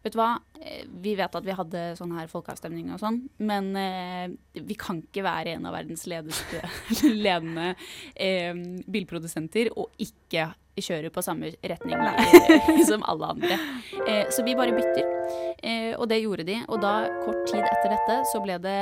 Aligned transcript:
Vet 0.00 0.14
du 0.14 0.20
hva, 0.20 0.34
Eh, 0.60 0.84
vi 1.00 1.14
vet 1.16 1.34
at 1.34 1.44
vi 1.44 1.56
hadde 1.56 1.82
sånn 1.96 2.12
her 2.12 2.28
folkeavstemning 2.28 2.90
og 2.92 3.00
sånn, 3.00 3.22
men 3.40 3.70
eh, 3.80 4.32
vi 4.52 4.76
kan 4.76 4.98
ikke 5.00 5.24
være 5.24 5.54
en 5.56 5.68
av 5.70 5.72
verdens 5.78 6.04
ledeste, 6.10 6.60
ledende 7.24 7.70
eh, 8.12 8.52
bilprodusenter 8.84 9.72
og 9.72 9.88
ikke 9.96 10.50
kjøre 10.80 11.10
på 11.12 11.22
samme 11.24 11.50
retning 11.60 11.96
eh, 11.96 12.68
som 12.90 13.04
alle 13.08 13.32
andre. 13.32 13.56
Eh, 14.04 14.28
så 14.32 14.44
vi 14.44 14.56
bare 14.56 14.76
bytter, 14.76 15.08
eh, 15.64 15.96
og 15.96 16.06
det 16.12 16.20
gjorde 16.20 16.44
de. 16.48 16.58
Og 16.68 16.84
da, 16.84 16.92
kort 17.24 17.40
tid 17.48 17.64
etter 17.64 17.96
dette, 17.96 18.20
så 18.28 18.44
ble 18.44 18.60
det 18.60 18.78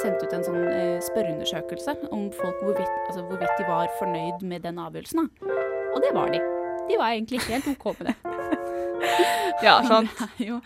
sendt 0.00 0.24
ut 0.24 0.32
en 0.36 0.44
sånn 0.48 0.64
spørreundersøkelse 1.10 1.96
om 2.08 2.28
folk 2.40 2.64
hvorvidt, 2.64 2.96
altså 3.06 3.24
hvorvidt 3.28 3.60
de 3.60 3.68
var 3.68 3.92
fornøyd 4.00 4.44
med 4.48 4.64
den 4.64 4.80
avgjørelsen. 4.80 5.28
Da. 5.28 5.60
Og 5.92 6.04
det 6.04 6.16
var 6.16 6.32
de. 6.32 6.40
De 6.88 7.00
var 7.00 7.12
egentlig 7.12 7.44
helt 7.48 7.68
OK 7.76 7.92
med 8.00 8.12
det. 8.12 8.29
ja, 9.66 9.76
sant. 9.86 10.12
Det 10.38 10.46
er 10.46 10.50
jo 10.50 10.58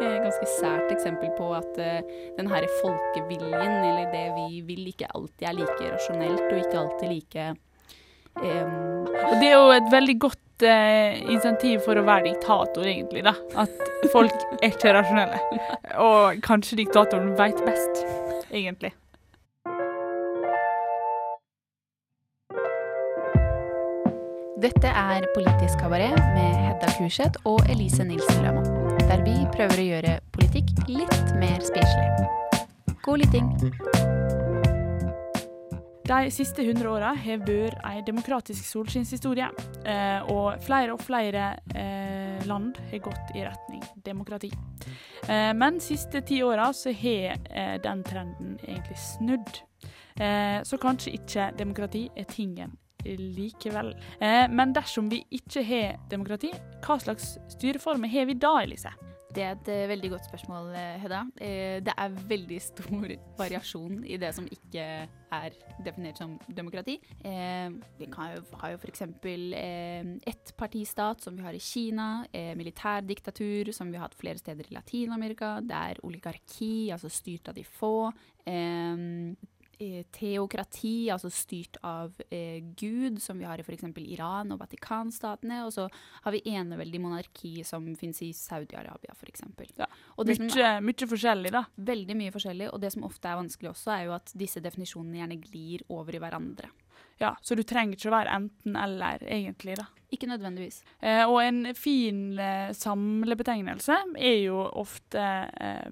et 0.00 0.24
ganske 0.24 0.48
sært 0.56 0.92
eksempel 0.94 1.32
på 1.38 1.50
at 1.56 1.80
uh, 1.80 2.14
den 2.38 2.48
her 2.52 2.68
folkeviljen, 2.80 3.74
eller 3.80 4.08
det 4.12 4.28
vi 4.36 4.62
vil, 4.68 4.86
ikke 4.92 5.10
alltid 5.14 5.48
er 5.48 5.58
like 5.58 5.90
rasjonelt, 5.96 6.46
og 6.48 6.62
ikke 6.62 6.80
alltid 6.84 7.12
like 7.12 7.48
um, 8.40 9.04
Og 9.08 9.36
det 9.40 9.50
er 9.50 9.54
jo 9.56 9.68
et 9.76 9.92
veldig 9.92 10.16
godt 10.26 10.66
uh, 10.66 11.20
insentiv 11.34 11.84
for 11.86 11.98
å 11.98 12.06
være 12.08 12.30
diktator, 12.30 12.86
egentlig, 12.86 13.26
da. 13.28 13.36
At 13.66 14.08
folk 14.14 14.34
er 14.60 14.72
ikke 14.72 14.96
rasjonelle. 14.98 15.60
Og 16.08 16.42
kanskje 16.46 16.82
diktatoren 16.82 17.34
veit 17.38 17.62
best, 17.66 18.04
egentlig. 18.50 18.94
Dette 24.62 24.86
er 24.86 25.24
Politisk 25.34 25.80
kabaret 25.82 26.14
med 26.36 26.52
Hedda 26.54 26.86
Kurseth 26.94 27.40
og 27.50 27.64
Elise 27.72 28.04
Nilsen 28.06 28.44
Lømo. 28.44 28.60
Der 29.08 29.22
vi 29.24 29.32
prøver 29.50 29.80
å 29.82 29.86
gjøre 29.88 30.12
politikk 30.36 30.68
litt 30.86 31.32
mer 31.40 31.64
spiselig. 31.66 32.28
God 33.02 33.24
lytting. 33.24 33.48
De 36.06 36.18
siste 36.30 36.62
100 36.62 36.86
åra 36.92 37.10
har 37.24 37.42
vært 37.42 37.80
ei 37.90 38.04
demokratisk 38.06 38.62
solskinnshistorie. 38.68 39.48
Eh, 39.82 40.30
og 40.30 40.62
flere 40.62 40.94
og 40.94 41.02
flere 41.02 41.48
eh, 41.74 42.38
land 42.46 42.78
har 42.92 43.02
gått 43.02 43.34
i 43.34 43.42
retning 43.42 43.82
demokrati. 44.06 44.52
Eh, 45.26 45.50
men 45.58 45.80
de 45.80 45.88
siste 45.88 46.22
ti 46.28 46.38
åra 46.46 46.68
så 46.70 46.94
har 47.02 47.42
den 47.82 48.06
trenden 48.06 48.54
egentlig 48.62 49.00
snudd. 49.08 49.64
Så 50.62 50.76
kanskje 50.76 51.14
ikke 51.16 51.46
demokrati 51.56 52.02
er 52.20 52.26
tingen 52.28 52.76
likevel. 53.04 53.94
Eh, 54.20 54.48
men 54.50 54.74
dersom 54.74 55.10
vi 55.12 55.22
ikke 55.34 55.64
har 55.66 55.96
demokrati, 56.10 56.52
hva 56.84 56.98
slags 57.02 57.36
styreformer 57.56 58.10
har 58.12 58.28
vi 58.28 58.38
da, 58.38 58.58
Elise? 58.62 58.92
Det 59.32 59.40
er 59.40 59.54
et 59.54 59.68
uh, 59.72 59.88
veldig 59.88 60.10
godt 60.12 60.26
spørsmål, 60.28 60.66
eh, 60.76 60.96
Hedda. 61.00 61.22
Det 61.86 61.92
er 62.04 62.16
veldig 62.28 62.58
stor 62.60 63.06
variasjon 63.40 64.02
i 64.04 64.18
det 64.20 64.28
som 64.36 64.44
ikke 64.44 64.84
er 65.32 65.56
definert 65.80 66.20
som 66.20 66.34
demokrati. 66.52 66.98
Vi 67.24 68.08
har 68.12 68.34
jo 68.34 68.42
f.eks. 68.82 69.06
Ettpartistat, 70.28 71.24
som 71.24 71.38
vi 71.38 71.46
har 71.46 71.56
i 71.56 71.64
Kina. 71.64 72.26
militærdiktatur, 72.60 73.72
som 73.72 73.88
vi 73.88 73.96
har 73.96 74.10
hatt 74.10 74.20
flere 74.20 74.36
steder 74.36 74.68
i 74.68 74.76
Latin-Amerika. 74.76 75.54
Det 75.64 75.80
er 75.80 76.04
oligarki, 76.04 76.92
altså 76.92 77.08
styrt 77.08 77.48
av 77.48 77.56
de 77.56 77.64
få. 77.64 78.12
Eh, 79.80 80.04
teokrati, 80.12 81.08
altså 81.10 81.30
styrt 81.32 81.78
av 81.82 82.12
eh, 82.30 82.60
Gud, 82.76 83.16
som 83.22 83.38
vi 83.40 83.46
har 83.48 83.58
i 83.58 83.64
f.eks. 83.64 83.86
Iran 84.04 84.52
og 84.54 84.60
Vatikanstatene. 84.60 85.62
Og 85.66 85.72
så 85.74 85.88
har 86.22 86.34
vi 86.34 86.42
eneveldig 86.52 87.00
monarki, 87.02 87.54
som 87.66 87.88
finnes 87.98 88.20
i 88.22 88.30
Saudi-Arabia 88.36 89.16
f.eks. 89.16 89.42
Ja. 89.80 89.88
Mye, 90.22 90.70
mye 90.84 91.08
forskjellig, 91.14 91.54
da. 91.56 91.64
Veldig 91.74 92.18
mye 92.20 92.34
forskjellig. 92.34 92.70
Og 92.70 92.84
det 92.84 92.92
som 92.94 93.08
ofte 93.08 93.32
er 93.32 93.40
vanskelig 93.40 93.72
også, 93.72 93.94
er 93.96 94.06
jo 94.06 94.14
at 94.18 94.36
disse 94.38 94.62
definisjonene 94.62 95.22
gjerne 95.22 95.40
glir 95.42 95.84
over 95.90 96.14
i 96.14 96.22
hverandre. 96.22 96.70
Ja, 97.22 97.36
Så 97.42 97.54
du 97.54 97.62
trenger 97.66 97.96
ikke 97.96 98.10
å 98.10 98.16
være 98.16 98.38
enten-eller, 98.38 99.22
egentlig, 99.30 99.76
da. 99.78 99.88
Ikke 100.12 100.28
nødvendigvis. 100.28 100.82
Eh, 101.00 101.22
og 101.24 101.38
en 101.42 101.64
fin 101.78 102.24
eh, 102.38 102.72
samlebetegnelse 102.76 103.98
er 104.18 104.40
jo 104.42 104.62
ofte 104.82 105.22
eh, 105.22 105.86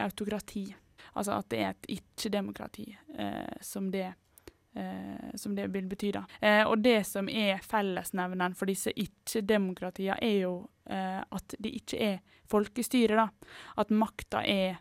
autokrati. 0.00 0.70
Altså 1.14 1.38
at 1.38 1.48
det 1.52 1.60
er 1.60 1.70
et 1.74 1.88
ikke-demokrati, 1.98 2.86
eh, 3.18 3.56
som, 3.60 3.88
eh, 3.94 5.30
som, 5.34 5.54
det 5.56 5.68
vil 5.74 5.88
bety. 5.90 6.12
da. 6.16 6.24
Eh, 6.40 6.62
og 6.66 6.78
det 6.84 7.04
som 7.06 7.28
er 7.28 7.62
fellesnevneren 7.64 8.54
for 8.54 8.70
disse 8.70 8.92
ikke-demokratiene, 8.94 10.18
er 10.22 10.38
jo 10.44 10.54
eh, 10.86 11.20
at 11.20 11.56
det 11.58 11.74
ikke 11.82 12.04
er 12.12 12.20
folkestyre. 12.50 13.16
da. 13.16 13.28
At 13.76 13.90
makta 13.90 14.44
er 14.44 14.80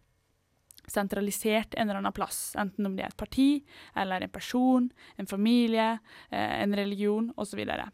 sentralisert 0.89 1.73
en 1.73 1.89
eller 1.89 1.99
annen 2.01 2.13
plass, 2.13 2.55
enten 2.57 2.85
om 2.85 2.95
det 2.97 3.05
er 3.05 3.13
et 3.13 3.17
parti, 3.17 3.49
eller 3.95 4.21
en 4.25 4.33
person, 4.33 4.89
en 5.17 5.27
familie, 5.27 5.99
eh, 6.29 6.61
en 6.63 6.75
religion 6.75 7.33
osv. 7.37 7.65
Så, 7.65 7.89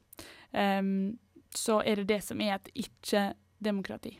um, 0.59 1.17
så 1.55 1.81
er 1.83 1.95
det 1.95 2.07
det 2.07 2.21
som 2.23 2.41
er 2.41 2.55
et 2.55 2.71
ikke-demokrati. 2.85 4.19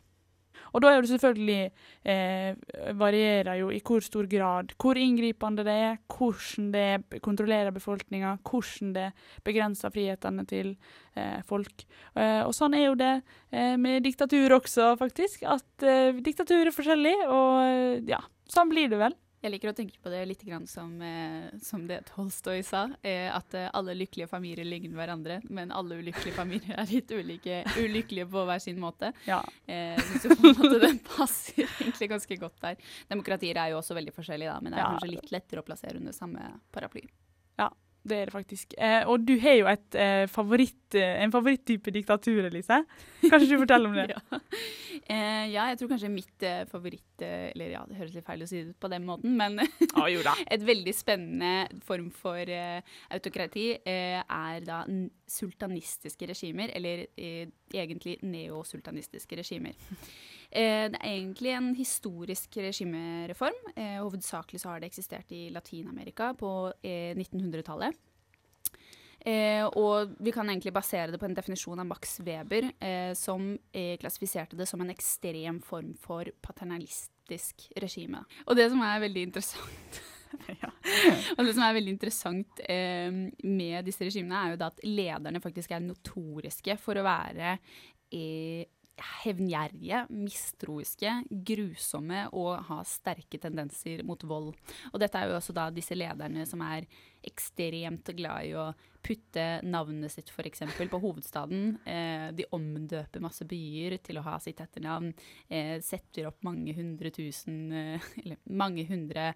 Og 0.72 0.82
da 0.82 0.92
er 0.92 1.02
det 1.02 1.10
selvfølgelig 1.12 1.70
eh, 2.12 2.92
varierer 2.98 3.60
jo 3.60 3.70
i 3.74 3.80
hvor 3.86 4.04
stor 4.04 4.28
grad, 4.30 4.74
hvor 4.80 4.98
inngripende 5.00 5.64
det 5.66 5.76
er, 5.86 5.98
hvordan 6.12 6.70
det 6.74 7.20
kontrollerer 7.24 7.74
befolkninga, 7.74 8.36
hvordan 8.46 8.94
det 8.96 9.10
begrenser 9.46 9.94
frihetene 9.94 10.46
til 10.48 10.74
eh, 11.16 11.42
folk. 11.48 11.86
Eh, 12.14 12.42
og 12.46 12.54
sånn 12.56 12.76
er 12.78 12.88
jo 12.88 12.96
det 12.98 13.12
eh, 13.52 13.76
med 13.80 14.04
diktatur 14.06 14.58
også, 14.60 14.94
faktisk. 15.00 15.46
At 15.48 15.86
eh, 15.86 16.16
diktatur 16.24 16.64
er 16.64 16.74
forskjellig, 16.74 17.16
og 17.28 18.10
ja, 18.10 18.22
sånn 18.50 18.72
blir 18.72 18.90
det 18.92 19.00
vel. 19.06 19.16
Jeg 19.46 19.52
liker 19.52 19.70
å 19.70 19.76
tenke 19.78 20.00
på 20.02 20.10
det 20.10 20.24
litt 20.26 20.40
som, 20.66 20.90
eh, 21.02 21.52
som 21.62 21.84
det 21.86 22.00
Tolstoy 22.08 22.64
sa, 22.66 22.88
eh, 23.06 23.30
at 23.30 23.54
eh, 23.54 23.68
alle 23.78 23.94
lykkelige 23.94 24.26
familier 24.26 24.66
ligner 24.66 24.98
hverandre, 24.98 25.36
men 25.48 25.70
alle 25.70 26.00
ulykkelige 26.00 26.34
familier 26.42 26.74
er 26.74 26.90
litt 26.90 27.10
ulike, 27.14 27.60
ulykkelige 27.78 28.26
på 28.26 28.42
hver 28.48 28.58
sin 28.58 28.80
måte. 28.82 29.12
Ja. 29.28 29.44
Så 30.18 30.34
på 30.34 30.50
en 30.50 30.58
måte 30.58 30.80
den 30.82 30.98
passer 30.98 31.62
egentlig 31.78 32.10
ganske 32.10 32.40
godt 32.42 32.58
der. 32.64 32.82
Demokratier 33.06 33.62
er 33.62 33.70
jo 33.70 33.78
også 33.78 33.94
veldig 33.94 34.16
forskjellige, 34.18 34.50
da, 34.50 34.58
men 34.60 34.74
det 34.74 34.80
er 34.80 34.82
ja. 34.82 34.90
kanskje 34.96 35.12
litt 35.14 35.34
lettere 35.38 35.62
å 35.62 35.68
plassere 35.70 36.02
under 36.02 36.16
samme 36.16 36.50
paraply. 36.74 37.06
Ja, 37.60 37.70
det 38.06 38.18
er 38.18 38.28
det 38.28 38.34
faktisk. 38.34 38.74
Eh, 38.78 39.02
og 39.10 39.24
du 39.26 39.34
har 39.42 39.56
jo 39.58 39.66
et, 39.70 39.94
eh, 39.94 40.26
favoritt, 40.30 40.94
eh, 40.94 41.22
en 41.24 41.32
favoritttype 41.34 41.92
diktatur, 41.94 42.46
Elise. 42.46 42.84
Kanskje 43.22 43.48
du 43.50 43.58
forteller 43.58 43.90
om 43.90 43.96
det? 43.96 44.06
ja. 44.14 44.40
Eh, 45.06 45.46
ja. 45.52 45.66
jeg 45.70 45.78
tror 45.78 45.90
kanskje 45.92 46.10
mitt 46.10 46.42
eh, 46.42 46.64
favoritt 46.66 47.22
eh, 47.22 47.50
Eller 47.52 47.74
ja, 47.76 47.82
det 47.86 47.98
høres 47.98 48.14
litt 48.16 48.26
feil 48.26 48.42
å 48.42 48.48
si 48.50 48.62
det 48.64 48.74
på 48.80 48.90
den 48.90 49.04
måten, 49.06 49.36
men 49.38 49.60
ah, 49.60 50.08
et 50.54 50.64
veldig 50.66 50.94
spennende 50.96 51.80
form 51.86 52.08
for 52.14 52.42
autokrati 53.10 53.66
er 53.86 54.64
da 54.66 54.82
sultanistiske 55.30 56.28
regimer, 56.30 56.72
eller 56.74 57.06
egentlig 57.16 58.18
neosultanistiske 58.22 59.38
regimer. 59.38 59.76
Eh, 60.56 60.88
det 60.88 60.96
er 60.96 61.12
egentlig 61.12 61.52
en 61.52 61.70
historisk 61.76 62.56
regimereform. 62.64 63.56
Eh, 63.74 63.98
hovedsakelig 64.00 64.62
så 64.62 64.72
har 64.72 64.80
det 64.80 64.88
eksistert 64.88 65.32
i 65.36 65.48
Latin-Amerika 65.52 66.32
på 66.38 66.50
1900-tallet. 66.82 67.98
Eh, 69.26 69.64
og 69.74 70.12
vi 70.22 70.30
kan 70.30 70.46
egentlig 70.46 70.70
basere 70.72 71.10
det 71.10 71.18
på 71.18 71.26
en 71.26 71.34
definisjon 71.34 71.80
av 71.82 71.88
Max 71.90 72.20
Weber, 72.22 72.68
eh, 72.78 73.10
som 73.18 73.56
eh, 73.74 73.96
klassifiserte 73.98 74.56
det 74.56 74.68
som 74.70 74.80
en 74.80 74.92
ekstrem 74.92 75.58
form 75.66 75.96
for 75.98 76.30
paternalistisk 76.46 77.66
regime. 77.82 78.22
Og 78.46 78.54
det 78.56 78.68
som 78.70 78.84
er 78.86 79.02
veldig 79.02 79.24
interessant 79.26 79.98
ja. 80.62 80.70
Er 81.34 81.74
veldig 81.74 81.92
interessant 81.96 82.62
eh, 82.70 83.10
med 83.42 83.86
disse 83.86 84.06
regimene, 84.06 84.38
er 84.38 84.54
jo 84.54 84.62
at 84.68 84.80
lederne 84.86 85.42
faktisk 85.42 85.74
er 85.74 85.82
notoriske 85.82 86.78
for 86.78 86.98
å 87.00 87.06
være 87.06 87.56
hevngjerrige, 88.96 90.04
mistroiske, 90.12 91.12
grusomme 91.28 92.22
og 92.36 92.62
ha 92.68 92.78
sterke 92.88 93.38
tendenser 93.40 94.02
mot 94.06 94.22
vold. 94.24 94.54
Og 94.92 95.00
dette 95.02 95.20
er 95.20 95.30
jo 95.30 95.36
også 95.38 95.54
da 95.56 95.68
disse 95.74 95.96
lederne 95.96 96.46
som 96.48 96.62
er 96.64 96.86
ekstremt 97.26 98.08
glad 98.16 98.48
i 98.48 98.54
å 98.56 98.70
putte 99.06 99.44
navnet 99.66 100.12
sitt 100.12 100.30
f.eks. 100.32 100.64
på 100.90 101.00
hovedstaden. 101.02 101.76
Eh, 101.86 102.28
de 102.36 102.46
omdøper 102.56 103.22
masse 103.22 103.46
byer 103.46 103.98
til 104.06 104.18
å 104.18 104.24
ha 104.26 104.38
sitt 104.42 104.62
etternavn. 104.62 105.12
Eh, 105.48 105.76
setter 105.84 106.30
opp 106.30 106.42
mange 106.46 106.74
hundre 106.76 107.12
tusen 107.14 107.70
eh, 107.72 108.10
Eller 108.22 108.40
mange 108.48 108.86
hundre 108.88 109.28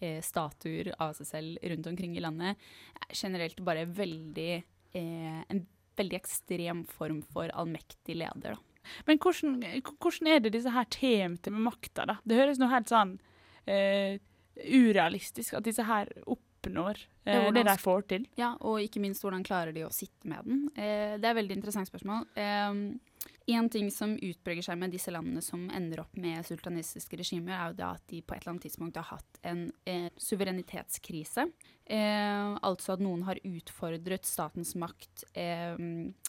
eh, 0.00 0.20
statuer 0.24 0.94
av 0.96 1.16
seg 1.18 1.32
selv 1.32 1.68
rundt 1.72 1.90
omkring 1.90 2.16
i 2.16 2.24
landet. 2.24 2.68
Generelt 3.12 3.60
bare 3.66 3.88
veldig 3.88 4.52
eh, 4.54 5.42
En 5.48 5.66
veldig 5.98 6.14
ekstrem 6.20 6.84
form 6.86 7.20
for 7.26 7.50
allmektig 7.58 8.14
leder, 8.20 8.54
da. 8.54 8.67
Men 9.08 9.20
hvordan, 9.22 9.58
hvordan, 9.98 10.32
er 10.32 10.42
det 10.44 10.54
disse 10.56 10.72
her 10.74 10.88
temte 10.92 11.52
med 11.54 11.66
makta, 11.68 12.06
da? 12.08 12.18
Det 12.24 12.38
høres 12.40 12.60
noe 12.60 12.72
helt 12.72 12.90
sånn 12.90 13.16
uh, 13.68 14.18
urealistisk 14.58 15.58
at 15.58 15.66
disse 15.68 15.86
her 15.86 16.10
opp 16.26 16.42
oppnår 16.58 16.98
Ja, 17.24 17.32
eh, 17.32 17.52
det 17.52 17.62
de 17.62 17.76
får 17.78 18.02
til. 18.08 18.26
Ja, 18.36 18.54
og 18.60 18.80
ikke 18.82 19.00
minst 19.00 19.22
hvordan 19.22 19.44
klarer 19.44 19.72
de 19.72 19.84
å 19.86 19.92
sitte 19.92 20.28
med 20.28 20.44
den? 20.46 20.64
Uh, 20.76 21.18
det 21.18 21.24
er 21.24 21.32
et 21.32 21.40
veldig 21.42 21.58
interessant 21.58 21.90
spørsmål. 21.90 22.26
En 23.48 23.68
ting 23.72 23.88
som 23.90 24.12
utbreger 24.12 24.64
seg 24.64 24.76
med 24.76 24.92
disse 24.92 25.12
landene 25.12 25.40
som 25.44 25.62
ender 25.72 26.02
opp 26.02 26.16
med 26.20 26.44
sultanistiske 26.44 27.16
regimer, 27.16 27.54
er 27.56 27.70
jo 27.70 27.78
det 27.78 27.86
at 27.86 28.02
de 28.12 28.20
på 28.20 28.34
et 28.34 28.42
eller 28.42 28.52
annet 28.52 28.66
tidspunkt 28.66 28.98
har 29.00 29.08
hatt 29.08 29.40
en 29.48 29.62
suverenitetskrise. 30.20 31.46
Eh, 31.88 32.50
altså 32.68 32.94
at 32.94 33.04
noen 33.04 33.24
har 33.24 33.40
utfordret 33.48 34.28
statens 34.28 34.74
makt 34.76 35.24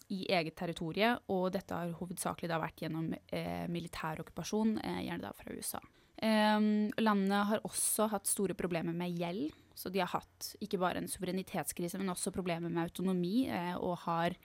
i 0.10 0.24
eget 0.34 0.58
territorie, 0.58 1.14
og 1.30 1.52
dette 1.54 1.76
har 1.76 1.96
hovedsakelig 2.00 2.50
vært 2.50 2.84
gjennom 2.84 3.12
eh, 3.14 3.66
militær 3.72 4.22
okkupasjon, 4.24 4.78
eh, 4.82 5.02
gjerne 5.06 5.28
da 5.28 5.34
fra 5.38 5.54
USA. 5.54 5.82
Eh, 6.20 6.60
landene 7.00 7.44
har 7.52 7.66
også 7.68 8.10
hatt 8.12 8.30
store 8.30 8.58
problemer 8.58 8.96
med 8.96 9.18
gjeld. 9.18 9.52
Så 9.80 9.92
de 9.94 10.02
har 10.04 10.12
hatt 10.12 10.54
ikke 10.60 10.80
bare 10.82 11.00
en 11.00 11.08
suverenitetskrise, 11.08 12.00
men 12.02 12.12
også 12.12 12.34
problemer 12.36 12.68
med 12.68 12.90
autonomi, 12.90 13.48
eh, 13.48 13.76
og 13.78 14.02
har 14.04 14.36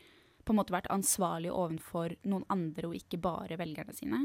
på 0.45 0.53
en 0.53 0.61
måte 0.61 0.75
vært 0.75 0.91
ansvarlig 0.93 1.51
overfor 1.51 2.15
noen 2.29 2.45
andre, 2.53 2.87
og 2.91 2.99
ikke 2.99 3.19
bare 3.25 3.59
velgerne 3.59 3.97
sine. 3.97 4.21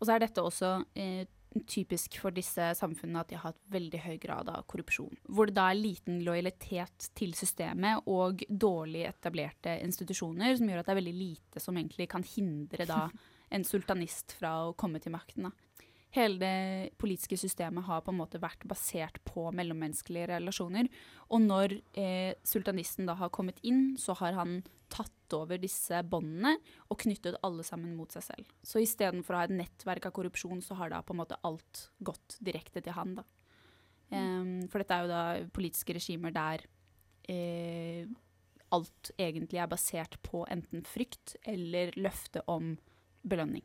Og 0.00 0.04
så 0.04 0.16
er 0.16 0.24
dette 0.24 0.42
også 0.42 0.74
eh, 0.98 1.24
typisk 1.68 2.18
for 2.20 2.34
disse 2.34 2.70
samfunnene 2.78 3.22
at 3.22 3.30
de 3.30 3.38
har 3.38 3.52
hatt 3.52 3.60
veldig 3.72 4.00
høy 4.04 4.16
grad 4.22 4.50
av 4.50 4.64
korrupsjon. 4.70 5.14
Hvor 5.30 5.48
det 5.48 5.56
da 5.58 5.68
er 5.70 5.78
liten 5.78 6.20
lojalitet 6.26 7.10
til 7.16 7.34
systemet 7.38 8.08
og 8.10 8.42
dårlig 8.48 9.06
etablerte 9.08 9.76
institusjoner, 9.84 10.56
som 10.58 10.70
gjør 10.70 10.82
at 10.82 10.90
det 10.90 10.94
er 10.96 11.00
veldig 11.02 11.16
lite 11.18 11.62
som 11.62 11.78
egentlig 11.78 12.08
kan 12.10 12.26
hindre 12.26 12.88
da 12.88 13.06
en 13.54 13.66
sultanist 13.66 14.34
fra 14.40 14.56
å 14.66 14.74
komme 14.78 15.02
til 15.02 15.14
makten. 15.14 15.48
da. 15.48 15.54
Hele 16.14 16.38
det 16.38 16.94
politiske 17.02 17.36
systemet 17.40 17.86
har 17.88 18.04
på 18.06 18.12
en 18.12 18.20
måte 18.20 18.38
vært 18.38 18.62
basert 18.70 19.18
på 19.26 19.48
mellommenneskelige 19.56 20.28
relasjoner. 20.30 20.86
Og 21.34 21.42
når 21.42 21.74
eh, 21.98 22.36
sultanisten 22.46 23.08
da 23.08 23.16
har 23.18 23.32
kommet 23.34 23.58
inn, 23.66 23.96
så 23.98 24.14
har 24.20 24.36
han 24.38 24.60
tatt 24.94 25.34
over 25.34 25.58
disse 25.58 25.98
båndene 26.06 26.54
og 26.86 27.00
knyttet 27.02 27.40
alle 27.46 27.66
sammen 27.66 27.96
mot 27.98 28.14
seg 28.14 28.28
selv. 28.28 28.52
Så 28.62 28.84
istedenfor 28.84 29.34
å 29.34 29.42
ha 29.42 29.48
et 29.48 29.56
nettverk 29.58 30.06
av 30.06 30.14
korrupsjon, 30.14 30.62
så 30.62 30.78
har 30.78 30.94
da 30.94 31.02
på 31.02 31.16
en 31.16 31.22
måte 31.24 31.40
alt 31.42 31.88
gått 31.98 32.38
direkte 32.44 32.84
til 32.84 32.94
han. 32.94 33.18
da. 33.18 33.26
Um, 34.14 34.68
for 34.70 34.78
dette 34.78 34.94
er 34.94 35.02
jo 35.02 35.10
da 35.10 35.24
politiske 35.56 35.96
regimer 35.96 36.30
der 36.30 36.62
eh, 37.26 38.06
alt 38.74 39.10
egentlig 39.18 39.58
er 39.58 39.70
basert 39.70 40.20
på 40.22 40.44
enten 40.52 40.84
frykt 40.86 41.34
eller 41.42 41.94
løfte 41.98 42.44
om 42.46 42.76
belønning. 43.26 43.64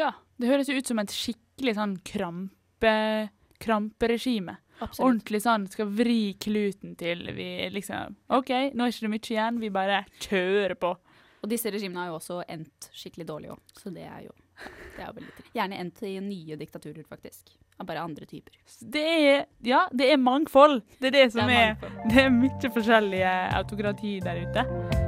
Ja, 0.00 0.14
det 0.40 0.48
høres 0.48 0.70
jo 0.70 0.78
ut 0.78 0.88
som 0.88 1.00
et 1.02 1.12
skikkelig 1.12 1.76
sånn 1.76 1.94
krampe, 2.06 2.96
kramperegime. 3.60 4.56
Absolutt. 4.80 5.04
Ordentlig 5.04 5.42
sånn 5.44 5.66
skal 5.68 5.90
vri 5.92 6.20
kluten 6.40 6.94
til 6.96 7.26
vi 7.36 7.50
liksom 7.74 8.16
OK, 8.32 8.52
nå 8.72 8.86
er 8.86 8.94
ikke 8.94 9.04
det 9.04 9.10
mye 9.12 9.26
igjen, 9.34 9.58
vi 9.60 9.72
bare 9.74 10.04
kjører 10.24 10.78
på. 10.80 10.94
Og 11.40 11.48
disse 11.52 11.72
regimene 11.72 12.00
har 12.02 12.12
jo 12.12 12.16
også 12.16 12.38
endt 12.48 12.88
skikkelig 12.96 13.26
dårlig 13.28 13.52
òg, 13.52 13.60
så 13.76 13.92
det 13.92 14.06
er 14.08 14.24
jo 14.28 14.32
det 14.96 15.04
er 15.04 15.12
veldig 15.16 15.34
trist. 15.36 15.52
Gjerne 15.56 15.80
endt 15.80 16.02
i 16.04 16.14
nye 16.20 16.56
diktaturer, 16.60 17.04
faktisk. 17.08 17.54
Av 17.80 17.88
bare 17.88 18.02
andre 18.04 18.28
typer. 18.28 18.56
Det 18.80 19.04
er 19.08 19.46
Ja, 19.64 19.86
det 19.92 20.10
er 20.12 20.20
mangfold. 20.20 20.82
Det 21.00 21.14
er 21.14 21.16
det 21.16 21.26
som 21.32 21.48
Det 21.48 21.56
er 21.56 21.76
er. 21.76 22.00
Det 22.10 22.24
er 22.26 22.34
mye 22.34 22.74
forskjellige 22.76 23.36
autokrati 23.56 24.18
der 24.20 24.44
ute. 24.44 24.99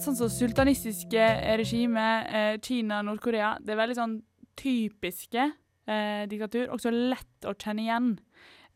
Eh, 0.00 0.04
sånn 0.04 0.16
som 0.16 0.30
sultanistiske 0.32 1.24
regime, 1.60 2.24
eh, 2.24 2.58
Kina, 2.62 3.02
Nord-Korea, 3.02 3.58
det 3.60 3.74
er 3.74 3.76
veldig 3.76 3.96
sånn 3.98 4.14
typiske 4.56 5.42
eh, 5.86 6.24
diktatur. 6.26 6.70
Også 6.72 6.90
lett 6.90 7.44
å 7.44 7.52
kjenne 7.52 7.84
igjen. 7.84 8.18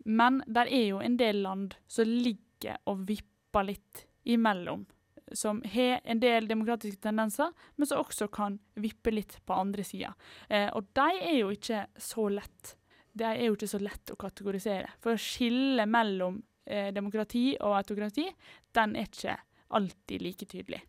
Men 0.05 0.43
der 0.45 0.69
er 0.69 0.85
jo 0.91 1.01
en 1.01 1.17
del 1.17 1.41
land 1.41 1.79
som 1.89 2.05
ligger 2.05 2.77
og 2.85 3.07
vipper 3.09 3.65
litt 3.65 4.05
imellom. 4.29 4.85
Som 5.33 5.63
har 5.65 6.05
en 6.05 6.21
del 6.21 6.47
demokratiske 6.47 7.01
tendenser, 7.01 7.57
men 7.77 7.89
som 7.89 8.05
også 8.05 8.29
kan 8.29 8.61
vippe 8.77 9.11
litt 9.11 9.39
på 9.47 9.57
andre 9.57 9.83
sida. 9.83 10.13
Eh, 10.51 10.69
og 10.77 10.93
de 10.93 11.09
er 11.25 11.39
jo 11.39 11.53
ikke 11.57 11.87
så 11.97 12.29
lett. 12.29 12.77
De 13.17 13.25
er 13.25 13.47
jo 13.47 13.57
ikke 13.57 13.73
så 13.73 13.81
lett 13.81 14.13
å 14.13 14.21
kategorisere. 14.21 14.93
For 15.01 15.17
å 15.17 15.21
skille 15.21 15.89
mellom 15.89 16.43
eh, 16.67 16.93
demokrati 16.93 17.55
og 17.63 17.79
autokrati, 17.81 18.29
den 18.77 18.99
er 19.01 19.09
ikke 19.09 19.39
alltid 19.73 20.21
like 20.21 20.53
tydelig. 20.53 20.85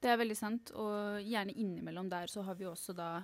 Det 0.00 0.08
er 0.08 0.20
veldig 0.20 0.36
sant, 0.36 0.70
og 0.80 1.20
gjerne 1.20 1.56
innimellom 1.60 2.08
der 2.08 2.30
så 2.32 2.44
har 2.46 2.56
vi 2.56 2.68
også 2.68 2.94
da 2.96 3.18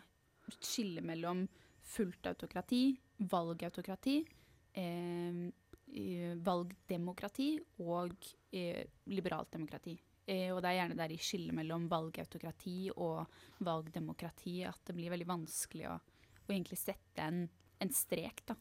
skille 0.61 1.01
mellom 1.05 1.47
fullt 1.87 2.29
autokrati, 2.29 2.83
valgautokrati, 3.33 4.19
eh, 4.77 5.47
valgdemokrati 6.45 7.49
og 7.87 8.29
eh, 8.53 8.85
liberalt 9.09 9.53
demokrati. 9.57 9.97
Eh, 10.27 10.51
og 10.53 10.61
det 10.61 10.73
er 10.73 10.81
gjerne 10.81 10.99
der 10.99 11.15
i 11.15 11.21
skillet 11.23 11.55
mellom 11.57 11.87
valgautokrati 11.89 12.91
og 12.97 13.25
valgdemokrati 13.65 14.59
at 14.67 14.81
det 14.89 14.97
blir 14.99 15.15
veldig 15.15 15.29
vanskelig 15.31 15.87
å, 15.93 15.97
å 15.97 16.51
egentlig 16.51 16.81
sette 16.81 17.23
en, 17.23 17.45
en 17.81 17.95
strek, 17.95 18.43
da. 18.51 18.59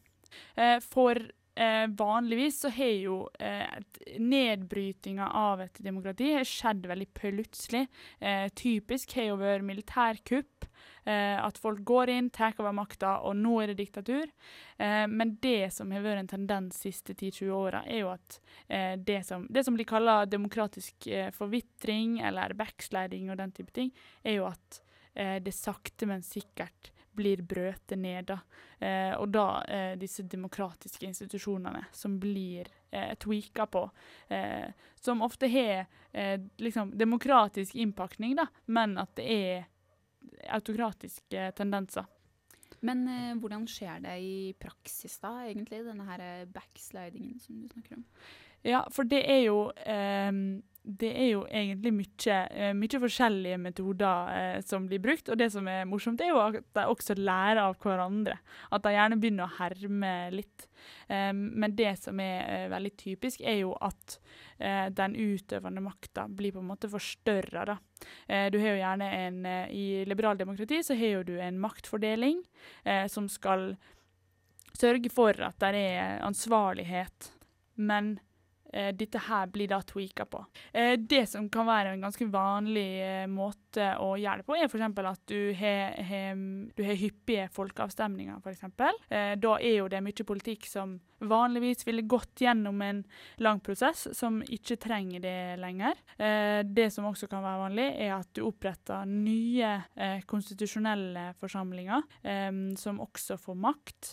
Eh, 0.56 0.78
for 0.84 1.20
eh, 1.56 1.86
vanligvis 1.88 2.60
så 2.60 2.70
har 2.76 2.94
jo 3.00 3.16
eh, 3.40 3.78
nedbrytinga 4.18 5.28
av 5.34 5.64
et 5.64 5.80
demokrati 5.84 6.32
skjedd 6.46 6.86
veldig 6.86 7.08
plutselig. 7.16 7.86
Eh, 8.20 8.46
typisk 8.54 9.16
har 9.18 9.30
jo 9.30 9.40
vært 9.40 9.66
militærkupp. 9.66 10.68
Eh, 11.06 11.38
at 11.38 11.58
folk 11.62 11.84
går 11.86 12.10
inn, 12.10 12.30
tar 12.34 12.56
over 12.58 12.74
makta, 12.74 13.12
og 13.28 13.36
nå 13.38 13.52
er 13.62 13.70
det 13.70 13.78
diktatur. 13.78 14.30
Eh, 14.76 15.04
men 15.06 15.36
det 15.42 15.70
som 15.74 15.92
har 15.94 16.02
vært 16.02 16.24
en 16.24 16.32
tendens 16.32 16.80
de 16.80 16.90
siste 16.90 17.14
10-20 17.14 17.52
åra, 17.54 17.84
er 17.86 18.02
jo 18.02 18.10
at 18.10 18.40
eh, 18.66 18.96
det, 18.98 19.20
som, 19.28 19.46
det 19.46 19.62
som 19.66 19.78
blir 19.78 19.86
kalla 19.86 20.24
demokratisk 20.26 21.06
eh, 21.06 21.30
forvitring, 21.34 22.18
eller 22.26 22.56
backsliding 22.58 23.30
og 23.30 23.38
den 23.38 23.54
type 23.54 23.74
ting, 23.76 23.94
er 24.26 24.40
jo 24.40 24.50
at 24.50 24.82
eh, 25.14 25.38
det 25.42 25.54
sakte, 25.54 26.10
men 26.10 26.26
sikkert 26.26 26.90
blir 27.16 27.42
brøtet 27.42 27.98
ned. 27.98 28.28
da. 28.30 28.38
Eh, 28.78 29.14
og 29.16 29.30
da 29.34 29.62
eh, 29.68 29.94
disse 29.98 30.22
demokratiske 30.28 31.06
institusjonene 31.08 31.86
som 31.92 32.18
blir 32.20 32.68
eh, 32.90 33.14
tweaka 33.18 33.66
på. 33.66 33.86
Eh, 34.28 34.68
som 35.00 35.22
ofte 35.26 35.48
har 35.52 35.86
eh, 36.12 36.40
liksom 36.58 36.92
demokratisk 36.98 37.74
innpakning, 37.74 38.36
da, 38.36 38.46
men 38.66 38.98
at 38.98 39.16
det 39.16 39.30
er 39.32 39.64
autokratiske 40.52 41.50
tendenser. 41.56 42.06
Men 42.84 43.06
eh, 43.08 43.34
hvordan 43.40 43.66
skjer 43.70 44.02
det 44.04 44.16
i 44.22 44.36
praksis 44.60 45.18
da, 45.22 45.38
egentlig, 45.46 45.84
denne 45.86 46.06
her 46.08 46.22
eh, 46.22 46.48
backslidingen 46.50 47.38
som 47.40 47.60
du 47.62 47.68
snakker 47.72 47.98
om? 47.98 48.04
Ja, 48.66 48.82
for 48.90 49.06
det 49.06 49.22
er 49.30 49.44
jo 49.46 49.58
ehm, 49.86 50.58
det 50.86 51.08
er 51.18 51.30
jo 51.32 51.40
egentlig 51.50 51.90
mye, 51.90 52.36
eh, 52.54 52.72
mye 52.78 52.98
forskjellige 53.02 53.58
metoder 53.58 54.28
eh, 54.38 54.58
som 54.62 54.84
blir 54.86 55.00
brukt. 55.02 55.28
Og 55.32 55.38
det 55.38 55.48
som 55.50 55.66
er 55.68 55.86
morsomt, 55.88 56.20
er 56.22 56.30
jo 56.30 56.38
at 56.38 56.60
de 56.62 56.84
også 56.86 57.16
lærer 57.18 57.58
av 57.64 57.74
hverandre. 57.82 58.36
At 58.70 58.84
de 58.84 58.92
gjerne 58.94 59.18
begynner 59.18 59.48
å 59.48 59.56
herme 59.58 60.12
litt. 60.30 60.68
Em, 61.10 61.40
men 61.58 61.74
det 61.74 61.96
som 61.98 62.20
er 62.22 62.38
eh, 62.44 62.68
veldig 62.70 62.92
typisk, 63.02 63.42
er 63.42 63.58
jo 63.64 63.72
at 63.82 64.18
eh, 64.58 64.86
den 64.94 65.16
utøvende 65.18 65.82
makta 65.82 66.28
blir 66.30 66.54
på 66.54 66.62
en 66.62 66.70
måte 66.70 66.90
forstørra. 66.92 67.78
Eh, 68.28 68.46
du 68.54 68.60
har 68.62 68.76
jo 68.76 68.82
gjerne 68.84 69.10
en 69.26 69.42
eh, 69.50 69.74
I 69.74 69.86
liberaldemokrati 70.06 70.84
så 70.86 70.94
har 70.98 71.18
jo 71.18 71.26
du 71.26 71.34
en 71.42 71.58
maktfordeling 71.62 72.44
eh, 72.84 73.08
som 73.10 73.26
skal 73.32 73.72
sørge 74.76 75.10
for 75.10 75.34
at 75.42 75.58
det 75.64 75.82
er 75.82 76.22
ansvarlighet. 76.22 77.32
Men 77.76 78.18
eh, 78.18 78.25
dette 78.96 79.20
her 79.28 79.46
blir 79.52 79.70
da 79.70 79.80
tweaka 79.82 80.26
på. 80.28 80.44
Eh, 80.72 80.94
det 80.98 81.26
som 81.30 81.48
kan 81.52 81.66
være 81.68 81.94
en 81.94 82.06
ganske 82.06 82.28
vanlig 82.32 82.88
eh, 83.02 83.26
måte 83.30 83.92
å 84.02 84.14
gjøre 84.18 84.42
det 84.42 84.46
på, 84.48 84.56
er 84.56 84.68
f.eks. 84.68 84.86
at 85.12 85.22
du 85.32 85.40
har, 85.58 85.96
har, 86.10 86.44
du 86.76 86.84
har 86.86 87.00
hyppige 87.00 87.48
folkeavstemninger, 87.56 88.40
f.eks. 88.44 88.64
Eh, 89.10 89.34
da 89.40 89.56
er 89.58 89.78
jo 89.80 89.90
det 89.92 90.02
mye 90.04 90.28
politikk 90.28 90.68
som 90.70 90.98
vanligvis 91.18 91.86
ville 91.86 92.02
gått 92.02 92.40
gjennom 92.40 92.82
en 92.82 93.04
lang 93.36 93.60
prosess, 93.60 94.06
som 94.16 94.42
ikke 94.42 94.76
trenger 94.80 95.20
det 95.20 95.56
lenger. 95.60 95.98
Eh, 96.18 96.60
det 96.64 96.90
som 96.90 97.06
også 97.08 97.28
kan 97.30 97.44
være 97.44 97.62
vanlig, 97.62 97.86
er 98.06 98.14
at 98.18 98.30
du 98.36 98.42
oppretter 98.46 99.08
nye 99.08 99.72
eh, 99.94 100.20
konstitusjonelle 100.28 101.30
forsamlinger, 101.40 102.04
eh, 102.22 102.50
som 102.80 103.00
også 103.04 103.38
får 103.40 103.60
makt. 103.66 104.12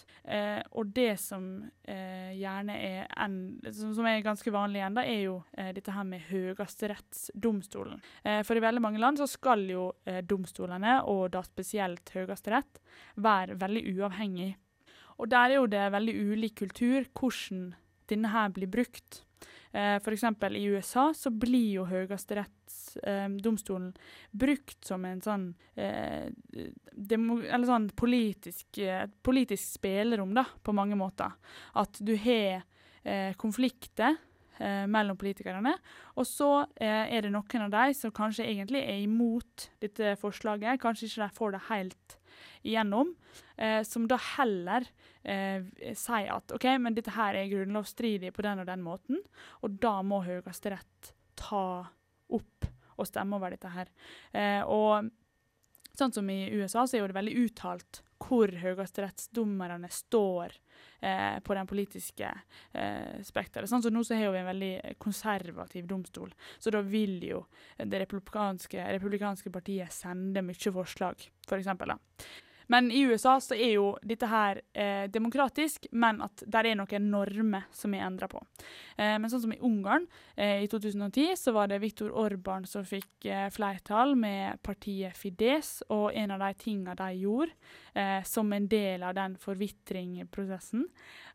Og 0.72 0.88
det 0.96 1.18
som 1.20 1.44
gjerne 1.84 2.76
er 2.80 3.10
en, 3.20 3.34
som, 3.76 4.06
er 4.08 4.22
ganske 4.24 4.54
vanlig 4.56 4.80
igjen, 4.80 5.00
er 5.02 5.20
jo 5.26 5.34
dette 5.76 5.92
her 5.92 6.06
med 6.08 6.24
høyesterettsdomstolen. 6.30 8.00
For 8.48 8.56
i 8.56 8.64
veldig 8.64 8.84
mange 8.86 9.02
land 9.04 9.20
så 9.20 9.28
skal 9.28 9.66
jo 9.68 9.90
domstolene, 10.24 11.02
og 11.12 11.34
da 11.36 11.44
spesielt 11.44 12.14
høyesterett, 12.16 12.80
være 13.20 13.60
veldig 13.60 13.84
uavhengig. 13.98 14.54
Og 15.18 15.30
der 15.32 15.52
er 15.52 15.60
jo 15.60 15.70
det 15.70 15.92
veldig 15.94 16.16
ulik 16.32 16.58
kultur 16.64 17.06
hvordan 17.14 17.74
denne 18.12 18.32
her 18.34 18.52
blir 18.54 18.70
brukt. 18.72 19.24
Eh, 19.74 19.96
F.eks. 19.98 20.24
i 20.54 20.68
USA 20.70 21.14
så 21.18 21.32
blir 21.34 21.80
jo 21.80 21.86
høyesterettsdomstolen 21.90 23.88
eh, 23.90 24.02
brukt 24.44 24.86
som 24.86 25.06
en 25.10 25.22
sånn, 25.24 25.48
eh, 25.74 26.30
demo, 26.94 27.40
sånn 27.42 27.90
politisk, 27.98 28.78
eh, 28.78 29.08
politisk 29.26 29.80
spillerom, 29.80 30.36
da, 30.38 30.46
på 30.62 30.76
mange 30.78 30.96
måter. 31.00 31.34
At 31.74 31.98
du 31.98 32.14
har 32.22 32.62
eh, 33.02 33.34
konflikter 33.42 34.14
eh, 34.60 34.86
mellom 34.86 35.18
politikerne, 35.18 35.74
og 36.22 36.30
så 36.30 36.68
er 36.78 37.26
det 37.26 37.34
noen 37.34 37.66
av 37.66 37.74
de 37.74 37.98
som 37.98 38.14
kanskje 38.14 38.46
egentlig 38.46 38.86
er 38.86 39.02
imot 39.08 39.72
dette 39.82 40.14
forslaget, 40.22 40.82
kanskje 40.84 41.10
ikke 41.10 41.26
de 41.26 41.38
får 41.40 41.58
det 41.58 41.68
helt 41.72 42.20
igjennom, 42.64 43.14
som 43.86 44.06
da 44.10 44.18
heller 44.38 44.86
eh, 45.24 45.64
sier 45.96 46.32
at 46.36 46.54
OK, 46.56 46.68
men 46.82 46.96
dette 46.98 47.14
her 47.16 47.38
er 47.38 47.50
grunnlovsstridig 47.52 48.34
på 48.36 48.46
den 48.46 48.64
og 48.64 48.70
den 48.70 48.84
måten, 48.86 49.20
og 49.64 49.78
da 49.84 49.98
må 50.06 50.22
Høyesterett 50.26 51.14
ta 51.40 51.66
opp 52.34 52.70
og 52.94 53.10
stemme 53.10 53.38
over 53.38 53.54
dette 53.54 53.72
her. 53.74 53.90
Eh, 54.36 54.62
og 54.70 55.10
sånn 55.98 56.14
som 56.14 56.30
i 56.30 56.46
USA, 56.54 56.86
så 56.86 56.98
er 56.98 57.04
jo 57.04 57.12
det 57.12 57.20
veldig 57.20 57.38
uttalt 57.46 58.04
hvor 58.24 58.54
høyesterettsdommerne 58.64 59.90
står 59.92 60.56
eh, 61.02 61.40
på 61.44 61.58
den 61.58 61.70
politiske 61.70 62.30
eh, 62.72 63.20
spekteret. 63.26 63.70
Sånn, 63.70 63.84
så 63.84 63.92
nå 63.94 64.04
så 64.08 64.18
har 64.20 64.34
vi 64.34 64.42
en 64.42 64.50
veldig 64.52 64.74
konservativ 65.04 65.88
domstol, 65.90 66.34
så 66.60 66.74
da 66.74 66.84
vil 66.86 67.20
jo 67.28 67.44
det 67.78 68.06
republikanske, 68.06 68.88
republikanske 68.98 69.54
partiet 69.54 69.94
sende 69.94 70.46
mye 70.46 70.76
forslag, 70.80 71.20
f.eks. 71.20 71.48
For 71.50 71.62
eksempel, 71.62 71.94
men 72.68 72.92
i 72.92 73.02
USA 73.08 73.38
så 73.42 73.56
er 73.56 73.76
jo 73.76 73.88
dette 74.04 74.28
her 74.30 74.62
eh, 74.74 75.06
demokratisk, 75.12 75.88
men 75.92 76.22
at 76.24 76.44
der 76.48 76.70
er 76.70 76.78
noen 76.80 77.10
normer 77.12 77.68
som 77.76 77.94
er 77.96 78.06
endra 78.08 78.30
på. 78.32 78.42
Eh, 78.98 79.16
men 79.20 79.30
sånn 79.32 79.44
som 79.46 79.56
i 79.56 79.60
Ungarn 79.64 80.08
eh, 80.36 80.64
i 80.64 80.70
2010, 80.72 81.36
så 81.40 81.54
var 81.56 81.72
det 81.72 81.82
Viktor 81.84 82.14
Orban 82.24 82.68
som 82.70 82.86
fikk 82.88 83.28
eh, 83.28 83.48
flertall 83.54 84.16
med 84.20 84.62
partiet 84.66 85.18
Fides, 85.18 85.82
og 85.94 86.12
en 86.16 86.36
av 86.36 86.44
de 86.46 86.54
tingene 86.64 86.98
de 87.00 87.10
gjorde 87.24 87.52
eh, 87.94 88.22
som 88.28 88.54
en 88.54 88.70
del 88.72 89.04
av 89.04 89.18
den 89.18 89.38
forvitringprosessen, 89.42 90.88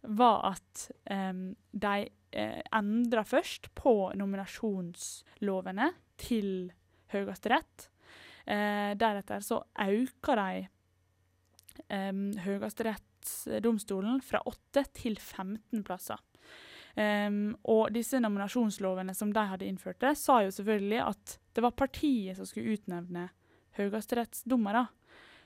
var 0.03 0.55
at 0.55 0.89
eh, 1.11 1.33
de 1.73 1.95
eh, 2.33 2.61
endra 2.73 3.25
først 3.27 3.71
på 3.79 3.95
nominasjonslovene 4.19 5.93
til 6.19 6.73
Høyesterett. 7.13 7.89
Eh, 8.49 8.95
deretter 8.97 9.41
så 9.45 9.63
auka 9.77 10.37
de 10.39 10.67
um, 11.87 12.25
Høyesterettsdomstolen 12.45 14.21
fra 14.25 14.43
8 14.49 14.85
til 14.97 15.19
15 15.19 15.85
plasser. 15.87 16.21
Um, 16.99 17.55
og 17.71 17.93
disse 17.95 18.19
nominasjonslovene 18.19 19.15
som 19.15 19.31
de 19.35 19.45
hadde 19.51 19.69
innført, 19.69 20.01
det, 20.03 20.17
sa 20.19 20.41
jo 20.43 20.55
selvfølgelig 20.55 21.03
at 21.05 21.35
det 21.55 21.63
var 21.63 21.77
partiet 21.79 22.39
som 22.39 22.49
skulle 22.49 22.75
utnevne 22.79 23.29
høyesterettsdommere. 23.79 24.87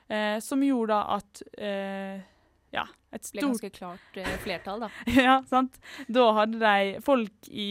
Uh, 0.08 0.38
som 0.44 0.64
gjorde 0.64 0.98
at 1.16 1.42
uh, 1.56 2.24
ja, 2.72 2.86
et 3.12 3.26
stort 3.26 3.38
Ble 3.38 3.48
ganske 3.50 3.70
klart 3.76 4.16
uh, 4.16 4.30
flertall, 4.44 4.84
da. 4.86 4.88
ja, 5.26 5.36
sant. 5.48 5.76
Da 6.08 6.24
hadde 6.38 6.60
de 6.62 7.02
folk 7.04 7.50
i 7.50 7.68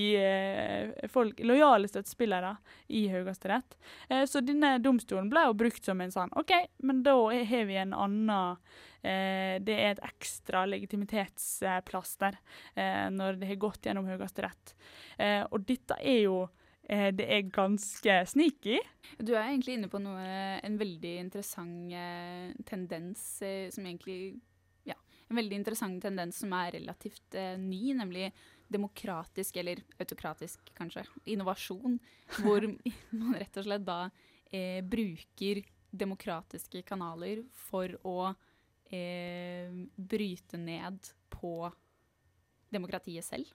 folk, 1.10 1.42
Lojale 1.46 1.90
støttespillere 1.90 2.54
i 2.94 3.08
Høyesterett. 3.10 3.78
så 4.30 4.44
denne 4.46 4.76
domstolen 4.84 5.30
ble 5.32 5.48
jo 5.48 5.58
brukt 5.58 5.86
som 5.88 6.02
en 6.04 6.14
sånn 6.14 6.34
OK, 6.38 6.54
men 6.86 7.02
da 7.06 7.16
har 7.32 7.68
vi 7.70 7.80
en 7.82 7.96
annen 7.98 8.58
Det 9.02 9.76
er 9.76 9.96
et 9.96 10.04
ekstra 10.06 10.66
legitimitetsplass 10.70 12.18
der 12.22 12.38
når 13.10 13.40
det 13.42 13.50
har 13.50 13.62
gått 13.64 13.88
gjennom 13.88 14.10
Høyesterett. 14.12 14.76
og 15.50 15.64
dette 15.66 15.98
er 15.98 16.26
jo 16.28 16.42
det 16.92 17.24
er 17.24 17.48
ganske 17.54 18.16
sneaky. 18.28 18.80
Du 19.18 19.32
er 19.32 19.46
egentlig 19.46 19.78
inne 19.78 19.90
på 19.92 20.02
noe, 20.04 20.24
en 20.60 20.78
veldig 20.80 21.14
interessant 21.22 21.94
eh, 21.96 22.52
tendens 22.68 23.24
eh, 23.46 23.70
som 23.72 23.86
egentlig 23.88 24.42
en 25.32 25.40
veldig 25.40 25.62
interessant 25.62 26.02
tendens 26.04 26.42
som 26.44 26.54
er 26.60 26.76
relativt 26.78 27.38
eh, 27.40 27.56
ny, 27.60 27.94
nemlig 27.98 28.30
demokratisk, 28.72 29.58
eller 29.60 29.82
autokratisk 30.00 30.72
kanskje, 30.78 31.06
innovasjon. 31.34 31.98
Hvor 32.40 32.68
man 33.20 33.38
rett 33.40 33.60
og 33.60 33.68
slett 33.68 33.88
da 33.88 34.02
eh, 34.52 34.80
bruker 34.84 35.64
demokratiske 35.92 36.84
kanaler 36.88 37.44
for 37.68 37.98
å 38.08 38.32
eh, 38.92 39.72
bryte 39.96 40.60
ned 40.60 41.12
på 41.34 41.56
demokratiet 42.72 43.28
selv. 43.28 43.50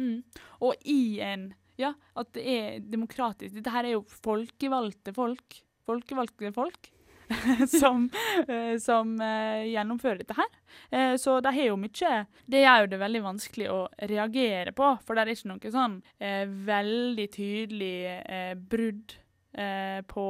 Mm. 0.00 0.22
Og 0.64 0.88
i 0.88 1.20
en 1.24 1.52
Ja, 1.80 1.94
at 2.20 2.28
det 2.36 2.42
er 2.46 2.82
demokratisk. 2.84 3.54
Dette 3.56 3.72
her 3.72 3.86
er 3.88 3.94
jo 3.94 4.02
folkevalgte 4.04 5.14
folk. 5.16 5.56
Folkevalgte 5.88 6.50
folk. 6.54 6.90
som, 7.80 8.08
eh, 8.48 8.76
som 8.82 9.14
uh, 9.20 9.62
gjennomfører 9.66 10.22
dette 10.22 10.36
her. 10.38 10.50
Uh, 10.92 11.14
så 11.20 11.38
de 11.44 11.52
har 11.54 11.68
jo 11.68 11.78
mye 11.80 12.12
Det 12.46 12.62
gjør 12.62 12.84
jo 12.84 12.90
det 12.92 13.00
veldig 13.02 13.22
vanskelig 13.26 13.70
å 13.72 13.80
reagere 14.10 14.74
på, 14.76 14.90
for 15.04 15.14
det 15.14 15.24
er 15.24 15.34
ikke 15.34 15.52
noe 15.52 15.72
sånn 15.74 15.98
veldig 16.66 17.26
tydelig 17.32 17.96
brudd 18.70 19.14
på, 20.08 20.26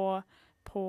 på 0.67 0.83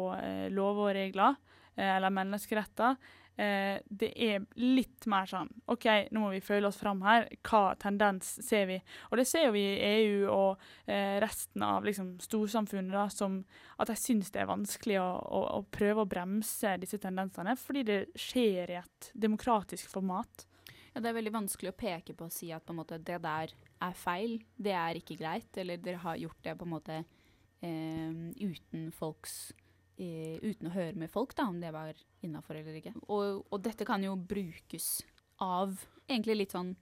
lover 0.55 0.89
og 0.89 0.97
regler 0.97 1.37
eller 1.75 2.15
menneskeretter. 2.15 2.97
Eh, 3.37 3.81
det 3.91 4.13
er 4.15 4.45
litt 4.63 5.09
mer 5.11 5.27
sånn 5.27 5.49
OK, 5.73 5.89
nå 6.15 6.21
må 6.23 6.29
vi 6.31 6.43
føle 6.45 6.69
oss 6.69 6.79
fram 6.79 7.01
her. 7.03 7.27
Hva 7.43 7.75
tendens 7.83 8.37
ser 8.47 8.69
vi? 8.71 8.77
Og 9.11 9.19
det 9.19 9.27
ser 9.27 9.51
vi 9.55 9.65
i 9.73 9.89
EU 9.89 10.29
og 10.31 10.63
eh, 10.87 11.19
resten 11.23 11.65
av 11.67 11.87
liksom, 11.87 12.15
storsamfunnet, 12.23 12.95
da, 12.95 13.09
som 13.11 13.41
at 13.83 13.91
de 13.91 13.99
syns 13.99 14.31
det 14.31 14.45
er 14.45 14.51
vanskelig 14.53 15.01
å, 15.03 15.09
å, 15.19 15.43
å, 15.59 15.61
prøve 15.67 16.05
å 16.05 16.11
bremse 16.11 16.77
disse 16.83 17.01
tendensene, 17.03 17.57
fordi 17.59 17.83
det 17.89 18.01
skjer 18.15 18.71
i 18.77 18.79
et 18.85 19.11
demokratisk 19.27 19.91
format. 19.91 20.47
Ja, 20.93 21.03
Det 21.03 21.11
er 21.11 21.19
veldig 21.19 21.35
vanskelig 21.35 21.75
å 21.75 21.79
peke 21.79 22.15
på 22.15 22.29
og 22.29 22.35
si 22.35 22.53
at 22.55 22.63
på 22.63 22.77
måte, 22.77 23.03
det 23.03 23.19
der 23.25 23.51
er 23.83 23.99
feil, 23.99 24.39
det 24.55 24.79
er 24.79 25.03
ikke 25.03 25.19
greit, 25.19 25.51
eller 25.59 25.83
dere 25.83 26.05
har 26.07 26.23
gjort 26.23 26.39
det 26.47 26.55
på 26.61 26.69
en 26.69 26.75
måte 26.77 27.03
eh, 27.03 28.15
uten 28.39 28.93
folks 28.95 29.51
eh, 29.97 30.39
uten 30.43 30.69
å 30.69 30.75
høre 30.75 30.99
med 30.99 31.11
folk 31.13 31.35
da, 31.37 31.49
om 31.51 31.61
det 31.63 31.73
var 31.75 31.99
innafor 32.25 32.59
eller 32.59 32.79
ikke. 32.81 32.95
Og, 33.07 33.45
og, 33.49 33.59
dette 33.65 33.87
kan 33.89 34.03
jo 34.05 34.17
brukes 34.19 34.99
av 35.45 35.77
egentlig 36.07 36.39
litt 36.43 36.55
sånn 36.55 36.75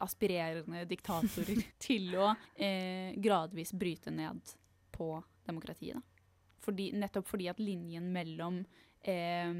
aspirerende 0.00 0.84
diktatorer 0.88 1.62
til 1.86 2.14
å 2.18 2.30
eh, 2.54 3.14
gradvis 3.20 3.74
bryte 3.76 4.12
ned 4.14 4.54
på 4.94 5.12
demokratiet. 5.46 5.98
Da. 5.98 6.24
Fordi, 6.64 6.90
nettopp 6.96 7.28
fordi 7.28 7.48
at 7.50 7.60
linjen 7.62 8.10
mellom 8.12 8.62
eh, 9.00 9.52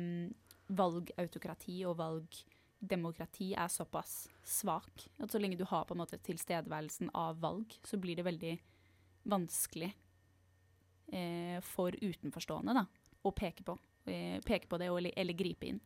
valgautokrati 0.68 1.78
og 1.88 1.96
valgdemokrati 2.00 3.52
er 3.56 3.70
såpass 3.72 4.26
svak 4.44 5.06
at 5.22 5.32
så 5.32 5.40
lenge 5.40 5.56
du 5.60 5.64
har 5.68 5.86
på 5.88 5.96
en 5.96 6.02
måte 6.02 6.20
tilstedeværelsen 6.24 7.12
av 7.16 7.40
valg, 7.40 7.72
så 7.84 8.00
blir 8.00 8.18
det 8.18 8.26
veldig 8.28 8.56
vanskelig 9.28 9.92
eh, 11.12 11.60
for 11.64 11.94
utenforstående 11.94 12.74
da, 12.76 12.84
å 13.22 13.34
peke 13.36 13.64
på, 13.66 13.76
eh, 14.08 14.40
peke 14.44 14.68
på 14.68 14.80
det 14.80 14.90
eller, 14.92 15.14
eller, 15.16 15.38
gripe 15.38 15.70
inn. 15.70 15.80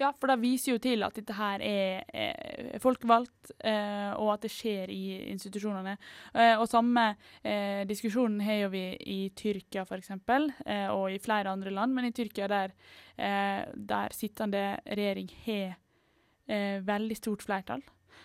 Ja, 0.00 0.08
for 0.18 0.32
det 0.32 0.40
viser 0.40 0.72
jo 0.72 0.80
til 0.82 1.04
at 1.04 1.14
dette 1.14 1.34
her 1.36 1.62
er, 1.62 2.00
er 2.10 2.80
folkevalgt, 2.82 3.52
eh, 3.60 4.10
og 4.16 4.32
at 4.32 4.46
det 4.46 4.50
skjer 4.50 4.90
i 4.90 5.02
institusjonene. 5.30 5.92
Eh, 6.32 6.54
og 6.56 6.66
samme 6.70 7.04
eh, 7.44 7.84
diskusjonen 7.86 8.40
har 8.42 8.64
jo 8.64 8.72
vi 8.72 8.86
i 9.12 9.18
Tyrkia 9.36 9.84
f.eks., 9.84 10.10
eh, 10.16 10.88
og 10.90 11.12
i 11.12 11.20
flere 11.22 11.52
andre 11.52 11.70
land. 11.70 11.94
Men 11.94 12.08
i 12.08 12.14
Tyrkia 12.16 12.48
der, 12.50 12.74
eh, 13.14 13.68
der 13.76 14.16
sittende 14.16 14.64
regjering 14.88 15.30
har 15.44 15.76
eh, 16.48 16.80
veldig 16.82 17.20
stort 17.20 17.46
flertall. 17.46 17.84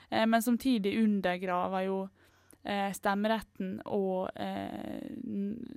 men 0.10 0.42
samtidig 0.42 1.04
undergraver 1.04 1.82
jo 1.84 1.98
eh, 2.06 2.17
stemmeretten 2.96 3.78
og 3.86 4.28
eh, 4.36 5.08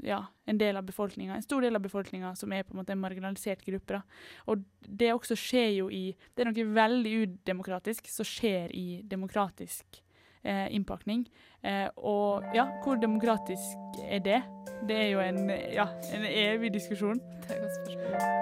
ja, 0.07 0.21
en 0.51 0.59
del 0.59 0.79
av 0.81 0.87
befolkninga, 0.89 1.37
en 1.37 1.47
stor 1.47 1.63
del 1.63 1.79
av 1.79 1.85
befolkninga 1.85 2.35
som 2.39 2.53
er 2.53 2.65
på 2.67 2.75
en 2.75 2.83
måte 2.83 2.95
en 2.97 3.03
marginalisert 3.03 3.65
gruppe. 3.67 4.01
Da. 4.01 4.03
Og 4.51 4.65
det 4.87 5.13
også 5.15 5.39
skjer 5.39 5.71
jo 5.79 5.89
i 5.91 6.11
Det 6.35 6.43
er 6.43 6.51
noe 6.51 6.69
veldig 6.75 7.17
udemokratisk 7.25 8.11
som 8.11 8.27
skjer 8.27 8.75
i 8.75 9.03
demokratisk 9.07 10.03
eh, 10.43 10.67
innpakning. 10.75 11.27
Eh, 11.63 11.89
og 11.97 12.45
ja, 12.57 12.67
hvor 12.85 13.01
demokratisk 13.01 14.05
er 14.09 14.25
det? 14.25 14.43
Det 14.89 14.97
er 14.97 15.09
jo 15.15 15.25
en, 15.25 15.51
ja, 15.51 15.91
en 16.15 16.27
evig 16.27 16.75
diskusjon. 16.75 17.21
Det 17.21 17.51
er 17.51 17.59
et 17.59 17.67
godt 17.67 17.83
spørsmål. 17.83 18.40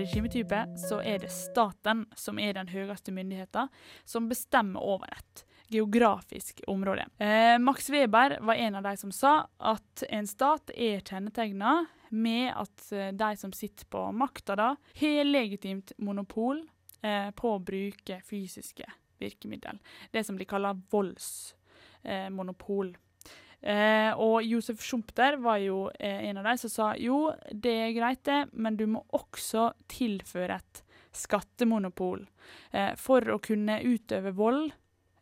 Regimetype 0.00 0.64
så 0.80 1.00
er 1.04 1.22
det 1.22 1.30
staten 1.34 2.06
som 2.16 2.40
er 2.42 2.56
den 2.56 2.72
høyeste 2.72 3.12
myndigheten, 3.14 3.70
som 4.04 4.28
bestemmer 4.30 4.82
over 4.82 5.12
et 5.14 5.44
geografisk 5.70 6.60
område. 6.66 7.06
Eh, 7.18 7.58
Max 7.62 7.90
Weber 7.90 8.38
var 8.40 8.54
en 8.54 8.74
av 8.74 8.82
de 8.82 8.96
som 8.96 9.12
sa 9.14 9.34
at 9.58 10.02
en 10.08 10.26
stat 10.26 10.70
er 10.74 11.00
kjennetegna 11.00 11.86
med 12.10 12.50
at 12.56 12.92
eh, 12.92 13.12
de 13.14 13.36
som 13.38 13.52
sitter 13.54 13.86
på 13.86 14.12
makta, 14.12 14.56
da, 14.58 14.76
har 15.00 15.24
legitimt 15.24 15.92
monopol 15.98 16.64
eh, 17.02 17.30
på 17.30 17.54
å 17.54 17.62
bruke 17.62 18.20
fysiske 18.26 18.84
virkemiddel. 19.20 19.78
Det 20.10 20.24
som 20.26 20.38
de 20.38 20.44
kaller 20.48 20.80
voldsmonopol. 20.90 22.88
Eh, 22.94 23.00
og 24.16 24.40
Josef 24.46 24.80
Schumpter 24.80 25.36
var 25.42 25.58
jo 25.60 25.90
eh, 25.98 26.28
en 26.30 26.40
av 26.40 26.46
de 26.48 26.54
som 26.62 26.72
sa 26.72 26.92
jo, 26.96 27.26
det 27.52 27.74
er 27.86 27.96
greit 27.96 28.22
det, 28.24 28.46
men 28.52 28.78
du 28.78 28.86
må 28.88 29.02
også 29.16 29.70
tilføre 29.90 30.56
et 30.56 30.82
skattemonopol 31.16 32.24
eh, 32.72 32.94
for 32.98 33.26
å 33.34 33.38
kunne 33.42 33.80
utøve 33.82 34.32
vold. 34.36 34.70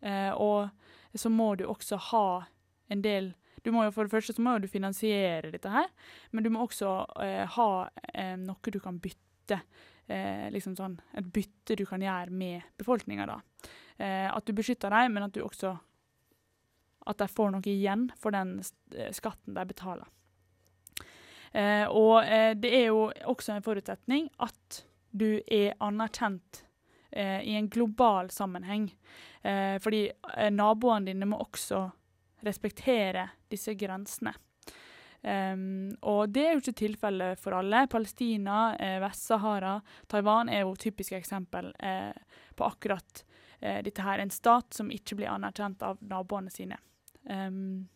Eh, 0.01 0.31
og 0.33 0.69
så 1.19 1.31
må 1.33 1.55
du 1.59 1.67
også 1.67 1.99
ha 2.13 2.29
en 2.93 3.05
del 3.05 3.35
du 3.67 3.73
må 3.75 3.83
jo 3.83 3.91
For 3.91 4.07
det 4.07 4.13
første 4.13 4.33
så 4.33 4.41
må 4.41 4.53
du 4.63 4.69
finansiere 4.71 5.51
dette 5.51 5.69
her, 5.69 5.89
men 6.31 6.45
du 6.47 6.49
må 6.55 6.63
også 6.63 6.93
eh, 7.21 7.43
ha 7.57 7.71
eh, 8.15 8.37
noe 8.39 8.73
du 8.73 8.79
kan 8.81 9.01
bytte. 9.03 9.59
liksom 10.55 10.77
sånn, 10.77 10.95
Et 11.19 11.27
bytte 11.35 11.75
du 11.77 11.85
kan 11.85 12.01
gjøre 12.01 12.31
med 12.31 12.63
befolkninga. 12.79 13.43
at 13.99 14.47
du 14.47 14.53
beskytter 14.53 14.89
dem, 14.91 15.13
men 15.13 15.25
at 15.25 15.33
du 15.35 15.43
også 15.43 15.75
at 17.09 17.19
de 17.21 17.29
får 17.29 17.53
noe 17.55 17.71
igjen 17.71 18.09
for 18.21 18.35
den 18.37 18.59
skatten 19.15 19.57
de 19.57 19.67
betaler. 19.69 20.07
Eh, 21.53 21.87
og 21.89 22.23
eh, 22.25 22.53
det 22.61 22.73
er 22.83 22.89
jo 22.91 23.09
også 23.33 23.55
en 23.55 23.65
forutsetning 23.65 24.29
at 24.45 24.83
du 25.11 25.41
er 25.41 25.79
anerkjent 25.81 26.65
eh, 27.11 27.41
i 27.49 27.57
en 27.57 27.71
global 27.73 28.31
sammenheng. 28.31 28.91
fordi 29.81 30.11
naboene 30.51 31.07
dine 31.07 31.25
må 31.25 31.39
også 31.41 31.79
respektere 32.45 33.29
disse 33.49 33.73
grensene. 33.79 34.35
Um, 35.23 35.97
og 36.07 36.29
det 36.31 36.45
er 36.45 36.53
jo 36.55 36.61
ikke 36.63 36.79
tilfellet 36.79 37.41
for 37.43 37.57
alle. 37.59 37.87
Palestina, 37.91 38.77
eh, 38.77 38.99
Vest-Sahara, 39.03 39.81
Taiwan 40.07 40.49
er 40.49 40.63
jo 40.63 40.77
typiske 40.79 41.19
eksempel 41.19 41.73
eh, 41.79 42.13
på 42.55 42.67
akkurat 42.67 43.25
eh, 43.61 43.81
dette 43.83 44.03
her. 44.03 44.23
En 44.23 44.31
stat 44.31 44.75
som 44.75 44.93
ikke 44.95 45.19
blir 45.19 45.33
anerkjent 45.33 45.83
av 45.83 45.99
naboene 46.01 46.53
sine. 46.55 46.79
Um, 47.29 47.89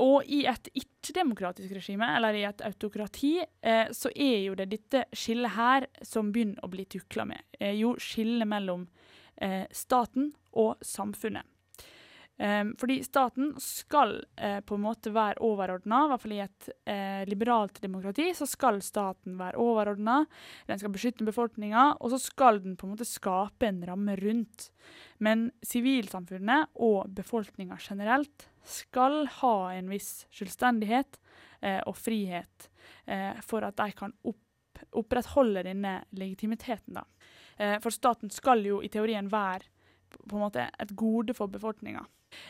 og 0.00 0.24
i 0.32 0.44
et 0.48 0.70
ikke-demokratisk 0.72 1.74
regime, 1.76 2.08
eller 2.16 2.36
i 2.36 2.44
et 2.48 2.62
autokrati, 2.64 3.34
eh, 3.62 3.90
så 3.92 4.10
er 4.14 4.38
jo 4.46 4.56
det 4.56 4.70
dette 4.72 5.04
skillet 5.12 5.52
her 5.56 5.86
som 6.06 6.30
begynner 6.32 6.64
å 6.64 6.70
bli 6.72 6.86
tukla 6.88 7.26
med. 7.28 7.42
Eh, 7.60 7.76
jo 7.76 7.92
skillet 8.00 8.48
mellom 8.48 8.86
eh, 9.36 9.66
staten 9.72 10.32
og 10.56 10.80
samfunnet. 10.84 11.44
Um, 12.40 12.70
fordi 12.80 13.02
staten 13.04 13.50
skal 13.60 14.14
uh, 14.40 14.60
på 14.64 14.76
en 14.78 14.80
måte 14.80 15.10
være 15.12 15.42
overordna, 15.44 15.98
i 16.06 16.08
hvert 16.08 16.22
fall 16.22 16.32
i 16.32 16.40
et 16.40 16.68
uh, 16.88 17.22
liberalt 17.28 17.80
demokrati. 17.82 18.30
Så 18.32 18.46
skal 18.48 18.78
staten 18.80 19.34
være 19.36 19.58
overordna, 19.60 20.22
den 20.70 20.80
skal 20.80 20.94
beskytte 20.94 21.26
befolkninga, 21.28 21.82
og 22.00 22.14
så 22.14 22.20
skal 22.22 22.62
den 22.64 22.78
på 22.80 22.86
en 22.86 22.94
måte 22.94 23.04
skape 23.04 23.68
en 23.68 23.82
ramme 23.84 24.14
rundt. 24.22 24.70
Men 25.20 25.50
sivilsamfunnet 25.60 26.72
og 26.80 27.10
befolkninga 27.18 27.76
generelt 27.84 28.46
skal 28.64 29.26
ha 29.42 29.56
en 29.74 29.90
viss 29.92 30.24
selvstendighet 30.32 31.18
uh, 31.20 31.82
og 31.84 31.96
frihet 31.98 32.70
for 33.42 33.64
at 33.66 33.74
de 33.80 33.92
kan 33.96 34.12
opp, 34.28 34.80
opprettholde 34.96 35.64
denne 35.66 35.96
legitimiteten. 36.14 36.94
Da. 36.94 37.02
for 37.82 37.90
staten 37.90 38.30
skal 38.30 38.62
jo 38.64 38.78
i 38.84 38.90
teorien 38.92 39.26
være 39.32 39.66
på 40.28 40.36
en 40.36 40.44
måte 40.44 40.68
et 40.78 40.94
gode 40.96 41.34
for 41.34 41.50
befolkninga. 41.50 42.04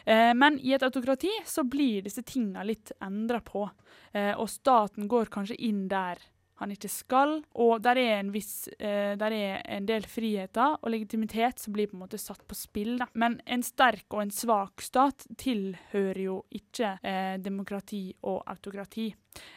Eh, 0.04 0.32
men 0.34 0.58
i 0.60 0.75
et 0.76 0.82
autokrati 0.82 1.32
så 1.46 1.64
blir 1.64 2.04
disse 2.06 2.25
tinga 2.26 2.64
litt 2.66 2.92
endra 3.00 3.40
på, 3.44 3.68
eh, 4.12 4.32
og 4.34 4.50
staten 4.50 5.08
går 5.08 5.32
kanskje 5.32 5.58
inn 5.70 5.87
der 5.88 6.20
han 6.61 6.75
ikke 6.75 6.90
skal. 6.93 7.38
Og 7.61 7.81
der 7.85 8.00
er 8.00 8.19
en, 8.19 8.33
viss, 8.35 8.69
eh, 8.79 9.17
der 9.21 9.37
er 9.37 9.62
en 9.64 9.88
del 9.88 10.07
friheter 10.09 10.76
og 10.81 10.93
legitimitet 10.93 11.62
som 11.62 11.75
blir 11.76 11.90
på 11.90 11.99
en 11.99 12.05
måte 12.05 12.21
satt 12.21 12.45
på 12.49 12.59
spill. 12.59 12.97
Da. 13.00 13.08
Men 13.19 13.41
en 13.47 13.65
sterk 13.67 14.06
og 14.13 14.25
en 14.26 14.34
svak 14.34 14.84
stat 14.84 15.26
tilhører 15.41 16.23
jo 16.26 16.39
ikke 16.61 16.97
eh, 17.02 17.37
demokrati 17.43 18.06
og 18.28 18.43
autokrati. 18.50 19.08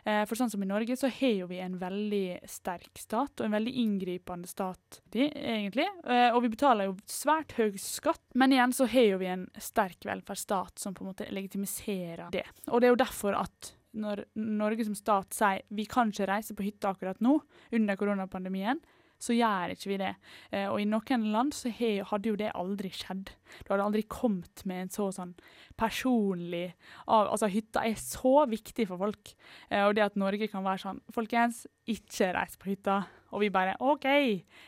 Eh, 0.04 0.23
for 0.30 0.38
sånn 0.38 0.51
som 0.54 0.63
i 0.63 0.69
Norge 0.69 0.95
så 0.99 1.10
har 1.12 1.36
jo 1.41 1.49
vi 1.49 1.60
en 1.63 1.77
veldig 1.82 2.43
sterk 2.49 2.99
stat, 2.99 3.36
og 3.39 3.47
en 3.47 3.58
veldig 3.58 3.73
inngripende 3.84 4.49
stat, 4.49 5.01
egentlig. 5.12 5.88
Eh, 6.06 6.30
og 6.32 6.43
vi 6.45 6.54
betaler 6.54 6.89
jo 6.89 6.97
svært 7.10 7.56
høy 7.58 7.77
skatt, 7.82 8.23
men 8.38 8.56
igjen 8.56 8.75
så 8.75 8.88
har 8.89 9.10
jo 9.13 9.21
vi 9.21 9.32
en 9.34 9.47
sterk 9.62 10.08
velferdsstat 10.08 10.84
som 10.84 10.95
på 10.95 11.06
en 11.06 11.13
måte 11.13 11.30
legitimiserer 11.34 12.30
det. 12.34 12.45
Og 12.69 12.82
det 12.82 12.89
er 12.89 12.95
jo 12.95 13.04
derfor 13.06 13.39
at 13.43 13.73
når 13.93 14.25
Norge 14.39 14.88
som 14.88 14.97
stat 14.97 15.36
sier 15.36 15.63
vi 15.73 15.86
kan 15.89 16.12
ikke 16.12 16.29
reise 16.29 16.56
på 16.58 16.65
hytta 16.65 16.93
akkurat 16.93 17.21
nå, 17.23 17.38
under 17.73 17.97
koronapandemien, 17.99 18.82
så 19.23 19.36
gjør 19.36 19.73
ikke 19.73 19.91
vi 19.93 19.99
det. 20.01 20.12
Eh, 20.51 20.67
og 20.67 20.82
i 20.82 20.88
noen 20.89 21.27
land 21.32 21.53
så 21.56 21.71
hadde 21.71 22.29
jo 22.29 22.38
det 22.39 22.51
aldri 22.58 22.91
skjedd. 22.93 23.32
Du 23.63 23.71
hadde 23.71 23.86
aldri 23.86 24.03
kommet 24.10 24.65
med 24.69 24.86
en 24.86 24.93
så 24.93 25.10
sånn 25.15 25.34
personlig 25.79 26.73
Altså, 27.08 27.47
hytta 27.51 27.86
er 27.88 27.95
så 27.99 28.43
viktig 28.49 28.88
for 28.89 28.99
folk. 28.99 29.34
Eh, 29.69 29.84
og 29.86 29.95
det 29.95 30.08
at 30.10 30.19
Norge 30.19 30.49
kan 30.51 30.65
være 30.65 30.84
sånn 30.84 31.01
Folkens, 31.15 31.63
ikke 31.88 32.34
reis 32.36 32.60
på 32.60 32.73
hytta. 32.73 33.03
Og 33.32 33.45
vi 33.45 33.53
bare 33.53 33.77
OK. 33.84 34.08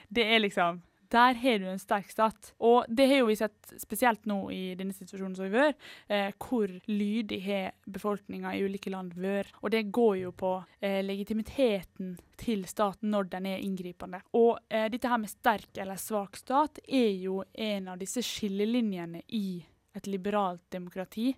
Det 0.07 0.25
er 0.25 0.43
liksom 0.43 0.81
der 1.13 1.37
har 1.41 1.59
du 1.59 1.67
en 1.69 1.81
sterk 1.81 2.09
stat. 2.11 2.51
Og 2.59 2.85
det 2.87 3.07
har 3.09 3.21
jo 3.21 3.29
vi 3.29 3.37
sett 3.39 3.73
spesielt 3.81 4.25
nå 4.29 4.39
i 4.53 4.75
denne 4.77 4.95
situasjonen 4.95 5.35
som 5.37 5.49
vi 5.49 5.59
har 5.61 5.73
eh, 6.07 6.31
hvor 6.41 6.71
lydig 6.89 7.41
har 7.45 7.75
befolkninga 7.85 8.55
i 8.55 8.63
ulike 8.65 8.93
land 8.93 9.15
vært. 9.19 9.53
Og 9.61 9.73
det 9.73 9.85
går 9.95 10.15
jo 10.23 10.33
på 10.35 10.55
eh, 10.79 11.01
legitimiteten 11.05 12.15
til 12.39 12.65
staten 12.69 13.13
når 13.13 13.29
den 13.35 13.51
er 13.51 13.63
inngripende. 13.63 14.21
Og 14.37 14.57
eh, 14.69 14.87
dette 14.91 15.11
her 15.11 15.21
med 15.21 15.31
sterk 15.31 15.81
eller 15.81 16.01
svak 16.01 16.39
stat 16.39 16.81
er 16.87 17.11
jo 17.21 17.41
en 17.53 17.93
av 17.93 18.01
disse 18.01 18.23
skillelinjene 18.25 19.23
i 19.37 19.47
et 19.95 20.09
liberalt 20.11 20.65
demokrati, 20.75 21.29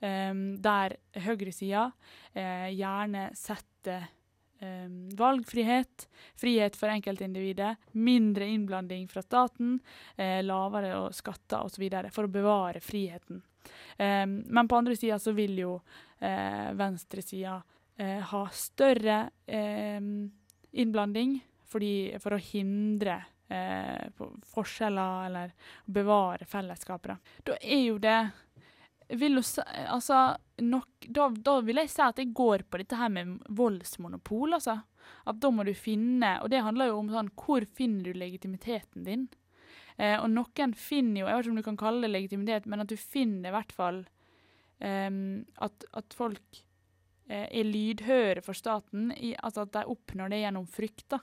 eh, 0.00 0.32
der 0.64 0.96
høyresida 1.26 1.90
eh, 2.32 2.70
gjerne 2.72 3.28
setter 3.36 4.08
Um, 4.62 5.08
valgfrihet, 5.16 6.08
frihet 6.36 6.76
for 6.76 6.92
enkeltindividet, 6.92 7.76
mindre 7.92 8.44
innblanding 8.44 9.06
fra 9.08 9.22
staten, 9.22 9.78
eh, 10.16 10.42
lavere 10.44 11.12
skatter 11.16 11.64
osv. 11.64 11.86
for 12.12 12.28
å 12.28 12.28
bevare 12.28 12.80
friheten. 12.80 13.40
Um, 13.96 14.34
men 14.46 14.68
på 14.68 14.76
andre 14.76 14.96
sida 14.96 15.18
så 15.18 15.32
vil 15.32 15.56
jo 15.62 15.78
eh, 16.18 16.72
venstresida 16.76 17.62
eh, 17.96 18.20
ha 18.20 18.42
større 18.52 19.30
innblanding 20.70 21.38
fordi, 21.64 22.18
for 22.20 22.36
å 22.36 22.44
hindre 22.52 23.16
forskjeller 24.52 25.24
eller 25.26 25.52
bevare 25.84 26.46
fellesskapet. 26.46 27.32
Da 27.42 27.56
er 27.58 27.80
jo 27.88 27.96
det 27.98 28.20
vil 29.18 29.40
jo 29.40 29.42
altså, 29.64 30.36
nok, 30.62 31.06
da, 31.08 31.28
da, 31.34 31.56
vil 31.66 31.80
jeg 31.82 31.90
si 31.90 32.02
at 32.04 32.20
jeg 32.20 32.32
går 32.36 32.64
på 32.70 32.80
dette 32.80 32.98
her 32.98 33.10
med 33.12 33.38
voldsmonopol, 33.48 34.56
altså. 34.58 34.80
At 35.26 35.40
da 35.40 35.48
må 35.50 35.64
du 35.64 35.72
finne 35.74 36.34
Og 36.42 36.50
det 36.52 36.60
handler 36.60 36.90
jo 36.90 36.98
om 37.00 37.08
sånn 37.10 37.30
Hvor 37.34 37.64
finner 37.74 38.04
du 38.04 38.18
legitimiteten 38.20 39.06
din? 39.06 39.22
Eh, 39.96 40.16
og 40.20 40.28
noen 40.30 40.74
finner 40.76 41.22
jo 41.22 41.28
Jeg 41.28 41.38
vet 41.38 41.46
ikke 41.46 41.54
om 41.54 41.60
du 41.60 41.66
kan 41.66 41.78
kalle 41.80 42.04
det 42.04 42.12
legitimitet, 42.12 42.68
men 42.70 42.84
at 42.84 42.92
du 42.92 42.96
finner 43.00 43.50
i 43.50 43.54
hvert 43.54 43.72
fall 43.74 44.02
eh, 44.78 45.08
at, 45.66 45.88
at, 45.96 46.16
folk 46.16 46.60
eh, 47.28 47.48
er 47.48 47.66
lydhøre 47.66 48.44
for 48.44 48.56
staten. 48.56 49.10
I, 49.16 49.34
altså 49.40 49.66
at 49.66 49.74
de 49.78 49.86
oppnår 49.96 50.32
det 50.34 50.44
gjennom 50.44 50.68
frykt. 50.68 51.08
da. 51.16 51.20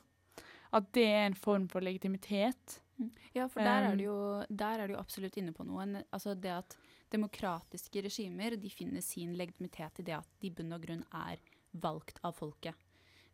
At 0.78 0.92
det 0.98 1.08
er 1.08 1.26
en 1.30 1.38
form 1.38 1.70
for 1.72 1.86
legitimitet. 1.86 2.82
Mm. 2.98 3.12
Ja, 3.38 3.48
for 3.48 3.62
der 3.62 3.92
er 3.92 3.98
du 3.98 4.04
jo, 4.04 4.20
der 4.50 4.82
er 4.82 4.90
du 4.90 4.98
jo 4.98 5.02
absolutt 5.02 5.38
inne 5.40 5.54
på 5.56 5.66
noe. 5.68 5.86
Altså 6.12 6.36
det 6.36 6.54
at 6.54 6.78
demokratiske 7.14 8.04
regimer 8.06 8.58
de 8.60 8.72
finner 8.72 9.04
sin 9.06 9.36
legitimitet 9.38 10.02
i 10.02 10.08
det 10.10 10.18
at 10.18 10.30
de 10.42 10.50
i 10.50 10.54
bunn 10.54 10.76
og 10.76 10.84
grunn 10.84 11.04
er 11.16 11.42
valgt 11.78 12.22
av 12.26 12.36
folket. 12.38 12.76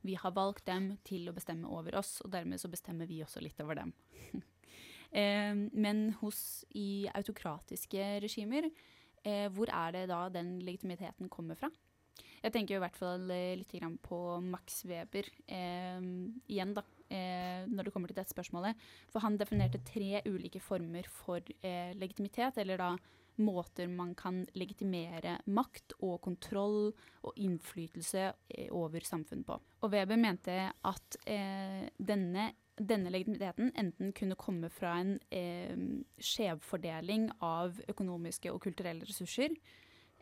Vi 0.03 0.17
har 0.19 0.36
valgt 0.36 0.65
dem 0.67 0.97
til 1.07 1.29
å 1.29 1.36
bestemme 1.36 1.69
over 1.71 1.95
oss, 1.95 2.17
og 2.25 2.33
dermed 2.33 2.59
så 2.59 2.71
bestemmer 2.71 3.07
vi 3.07 3.21
også 3.23 3.43
litt 3.43 3.59
over 3.63 3.79
dem. 3.79 3.93
eh, 5.21 5.55
men 5.55 6.09
hos 6.19 6.65
i 6.75 7.07
autokratiske 7.13 8.09
regimer, 8.25 8.67
eh, 9.23 9.47
hvor 9.55 9.71
er 9.71 9.95
det 9.95 10.09
da 10.12 10.25
den 10.33 10.57
legitimiteten 10.65 11.31
kommer 11.31 11.59
fra? 11.59 11.71
Jeg 12.43 12.51
tenker 12.51 12.75
i 12.75 12.83
hvert 12.83 12.99
fall 12.99 13.29
eh, 13.31 13.55
litt 13.55 13.71
på 14.03 14.19
Max 14.43 14.83
Weber. 14.89 15.29
Eh, 15.47 16.03
igjen, 16.51 16.75
da. 16.75 16.83
eh, 17.07 17.63
når 17.71 17.88
det 17.88 17.93
kommer 17.95 18.12
til 18.12 18.19
dette 18.19 18.36
spørsmålet. 18.36 18.75
For 19.13 19.23
han 19.23 19.39
definerte 19.39 19.79
tre 19.88 20.19
ulike 20.27 20.59
former 20.59 21.07
for 21.07 21.39
eh, 21.63 21.95
legitimitet, 21.95 22.59
eller 22.59 22.83
da 22.83 22.89
måter 23.41 23.87
man 23.87 24.13
kan 24.15 24.43
legitimere 24.57 25.37
makt 25.45 25.95
og 26.01 26.19
kontroll 26.25 26.91
og 27.23 27.39
innflytelse 27.39 28.25
eh, 28.49 28.67
over 28.71 29.05
samfunnet 29.07 29.47
på. 29.47 29.59
Og 29.83 29.93
Weber 29.93 30.19
mente 30.19 30.57
at 30.71 31.17
eh, 31.25 31.85
denne, 31.97 32.51
denne, 32.77 33.13
legitimiteten 33.13 33.73
enten 33.79 34.13
kunne 34.17 34.37
komme 34.39 34.69
fra 34.73 34.97
en 35.01 35.15
eh, 35.33 35.73
skjevfordeling 36.17 37.29
av 37.45 37.79
økonomiske 37.89 38.53
og 38.53 38.61
kulturelle 38.63 39.07
ressurser, 39.07 39.55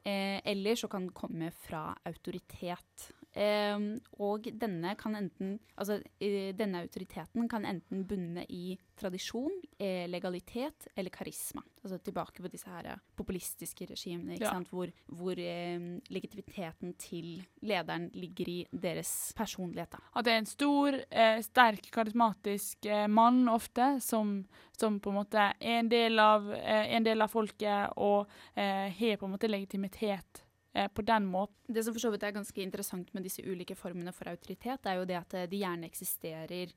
eh, 0.04 0.40
eller 0.44 0.80
så 0.80 0.92
kan 0.92 1.08
den 1.08 1.16
komme 1.18 1.52
fra 1.66 1.90
autoritet. 2.08 3.12
Um, 3.32 4.02
og 4.20 4.50
denne, 4.60 4.92
enten, 4.92 5.54
altså, 5.80 6.02
denne 6.20 6.82
autoriteten 6.84 7.48
kan 7.48 7.64
enten 7.64 8.04
bunne 8.08 8.44
i 8.52 8.76
tradisjon, 9.00 9.54
eh, 9.80 10.04
legalitet 10.10 10.90
eller 10.96 11.10
karisma. 11.10 11.64
Altså 11.82 11.98
tilbake 12.04 12.44
på 12.44 12.52
disse 12.52 12.70
her 12.70 12.90
eh, 12.92 13.00
populistiske 13.16 13.88
regimene, 13.90 14.36
ja. 14.36 14.52
hvor, 14.70 14.92
hvor 15.08 15.40
eh, 15.40 15.80
legitimiteten 16.12 16.94
til 17.00 17.40
lederen 17.64 18.10
ligger 18.14 18.52
i 18.52 18.60
deres 18.72 19.34
personlighet. 19.38 19.96
Da. 19.96 20.04
At 20.20 20.28
det 20.28 20.36
er 20.36 20.44
en 20.44 20.52
stor, 20.52 21.00
eh, 21.10 21.40
sterk, 21.48 21.88
karismatisk 21.96 22.86
eh, 22.86 23.08
mann 23.08 23.48
ofte, 23.50 23.94
som, 24.04 24.42
som, 24.78 25.00
på 25.00 25.10
en 25.10 25.22
måte 25.22 25.50
er 25.56 25.80
en 25.80 25.90
del 25.90 26.20
av, 26.20 26.52
en 26.52 27.08
del 27.08 27.24
av 27.24 27.32
folket 27.32 27.96
og 27.96 28.30
har 28.56 29.18
på 29.18 29.26
en 29.28 29.32
måte 29.34 29.50
legitimitet 29.50 30.42
eh, 30.42 30.51
på 30.72 31.04
den 31.04 31.26
måten. 31.28 31.74
Det 31.74 31.84
som 31.84 31.96
for 31.96 32.04
så 32.04 32.12
vidt 32.14 32.24
er 32.24 32.36
ganske 32.36 32.64
interessant 32.64 33.12
med 33.14 33.26
disse 33.28 33.44
ulike 33.44 33.76
formene 33.76 34.14
for 34.16 34.30
autoritet, 34.32 34.88
er 34.88 35.00
jo 35.00 35.08
det 35.10 35.18
at 35.20 35.36
eh, 35.36 35.50
de 35.52 35.60
gjerne 35.60 35.90
eksisterer 35.90 36.72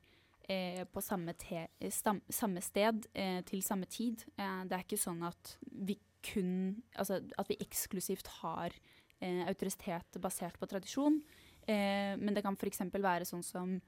eh, 0.49 0.83
på 0.91 1.03
samme, 1.03 1.35
te, 1.39 1.67
stam, 1.93 2.21
samme 2.29 2.63
sted 2.63 3.07
eh, 3.13 3.39
til 3.47 3.63
samme 3.63 3.87
tid. 3.87 4.25
Eh, 4.35 4.61
det 4.67 4.77
er 4.77 4.85
ikke 4.85 4.99
sånn 4.99 5.23
at 5.27 5.57
vi 5.63 5.99
kun 6.25 6.81
Altså 6.97 7.19
at 7.37 7.49
vi 7.51 7.59
eksklusivt 7.61 8.25
har 8.39 8.73
eh, 9.21 9.43
autoritet 9.45 10.17
basert 10.17 10.57
på 10.57 10.65
tradisjon. 10.65 11.19
men 11.67 12.33
det 12.33 12.43
kan 12.45 12.53
f.eks. 12.57 12.79
være 12.93 13.25
sånn 13.25 13.43
som 13.43 13.79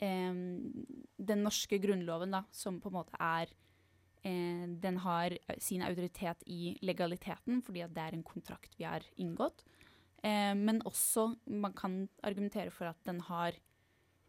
den 0.00 1.42
norske 1.44 1.78
grunnloven, 1.80 2.32
da, 2.32 2.42
som 2.52 2.80
på 2.80 2.90
en 2.90 2.96
måte 2.96 3.16
er 3.16 3.52
Eh, 4.22 4.66
den 4.82 5.00
har 5.02 5.34
sin 5.58 5.82
autoritet 5.82 6.44
i 6.46 6.76
legaliteten, 6.86 7.62
fordi 7.62 7.82
det 7.90 8.04
er 8.04 8.16
en 8.16 8.26
kontrakt 8.26 8.76
vi 8.78 8.86
har 8.86 9.04
inngått. 9.18 9.64
Eh, 10.22 10.54
men 10.54 10.82
også 10.86 11.32
man 11.50 11.74
kan 11.74 12.04
argumentere 12.22 12.70
for 12.70 12.86
at 12.92 12.98
den 13.08 13.18
har 13.26 13.56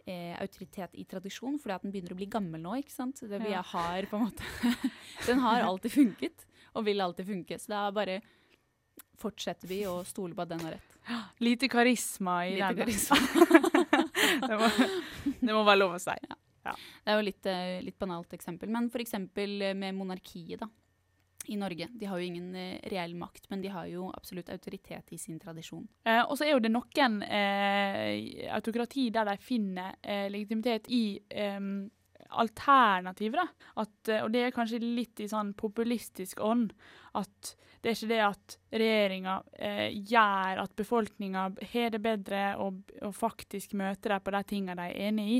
eh, 0.07 0.33
autoritet 0.41 0.95
i 0.97 1.05
tradisjon, 1.05 1.59
fordi 1.61 1.75
at 1.75 1.85
den 1.85 1.93
begynner 1.93 2.15
å 2.15 2.19
bli 2.19 2.29
gammel 2.31 2.63
nå. 2.63 2.79
ikke 2.81 2.95
sant? 2.95 3.21
Det 3.21 3.41
vi 3.43 3.53
har 3.53 4.09
på 4.09 4.17
en 4.17 4.25
måte 4.29 4.89
Den 5.27 5.43
har 5.45 5.63
alltid 5.67 5.93
funket, 5.93 6.47
og 6.73 6.87
vil 6.87 7.03
alltid 7.05 7.29
funke. 7.29 7.59
Så 7.61 7.71
da 7.75 7.85
bare 7.93 8.21
fortsetter 9.21 9.69
vi 9.69 9.83
å 9.87 9.99
stole 10.07 10.35
på 10.35 10.43
at 10.43 10.51
den 10.55 10.65
har 10.65 10.75
rett. 10.77 10.97
Lite 11.45 11.69
karisma 11.69 12.41
i 12.47 12.57
Lite 12.57 12.73
den. 12.73 12.81
Karisma. 12.81 13.17
det, 14.47 14.57
må, 14.57 14.71
det, 15.39 15.51
må, 15.53 15.61
være 15.61 15.79
lov 15.83 15.99
å 15.99 16.01
si. 16.01 16.17
Ja. 16.17 16.39
Ja. 16.63 16.75
Det 17.03 17.11
er 17.11 17.19
jo 17.19 17.27
litt, 17.27 17.49
uh, 17.49 17.81
litt 17.83 17.99
banalt 17.99 18.33
eksempel. 18.35 18.71
Men 18.71 18.89
f.eks. 18.91 19.17
Uh, 19.19 19.73
med 19.75 19.95
monarkiet 19.97 20.63
da, 20.63 20.69
i 21.51 21.57
Norge. 21.59 21.89
De 21.91 22.07
har 22.07 22.19
jo 22.19 22.27
ingen 22.27 22.53
uh, 22.55 22.77
reell 22.91 23.15
makt, 23.19 23.49
men 23.51 23.63
de 23.63 23.71
har 23.73 23.89
jo 23.91 24.07
absolutt 24.15 24.51
autoritet 24.53 25.11
i 25.11 25.19
sin 25.19 25.39
tradisjon. 25.41 25.87
Eh, 26.07 26.21
og 26.23 26.37
så 26.37 26.47
er 26.47 26.55
jo 26.55 26.63
det 26.63 26.71
noen 26.71 27.19
eh, 27.27 28.47
autokrati 28.55 29.09
der 29.13 29.27
de 29.31 29.37
finner 29.43 29.97
eh, 30.01 30.29
legitimitet 30.31 30.87
i 30.91 31.03
alternativer. 32.41 33.51
At, 33.79 33.95
og 34.21 34.31
det 34.33 34.47
er 34.47 34.55
kanskje 34.55 34.81
litt 34.83 35.21
i 35.23 35.29
sånn 35.31 35.53
populistisk 35.59 36.41
ånd. 36.43 36.73
At 37.17 37.53
det 37.83 37.91
er 37.91 37.97
ikke 37.97 38.11
det 38.13 38.19
at 38.23 38.53
regjeringa 38.71 39.33
eh, 39.59 39.95
gjør 40.07 40.61
at 40.61 40.75
befolkninga 40.79 41.41
har 41.73 41.89
det 41.91 41.99
bedre 42.03 42.43
og, 42.63 42.77
og, 43.01 43.11
faktisk 43.17 43.73
møter 43.75 44.13
dem 44.13 44.23
på 44.23 44.33
de 44.33 44.41
tingene 44.47 44.77
de 44.79 44.85
er 44.85 45.09
enig 45.09 45.25
i, 45.33 45.39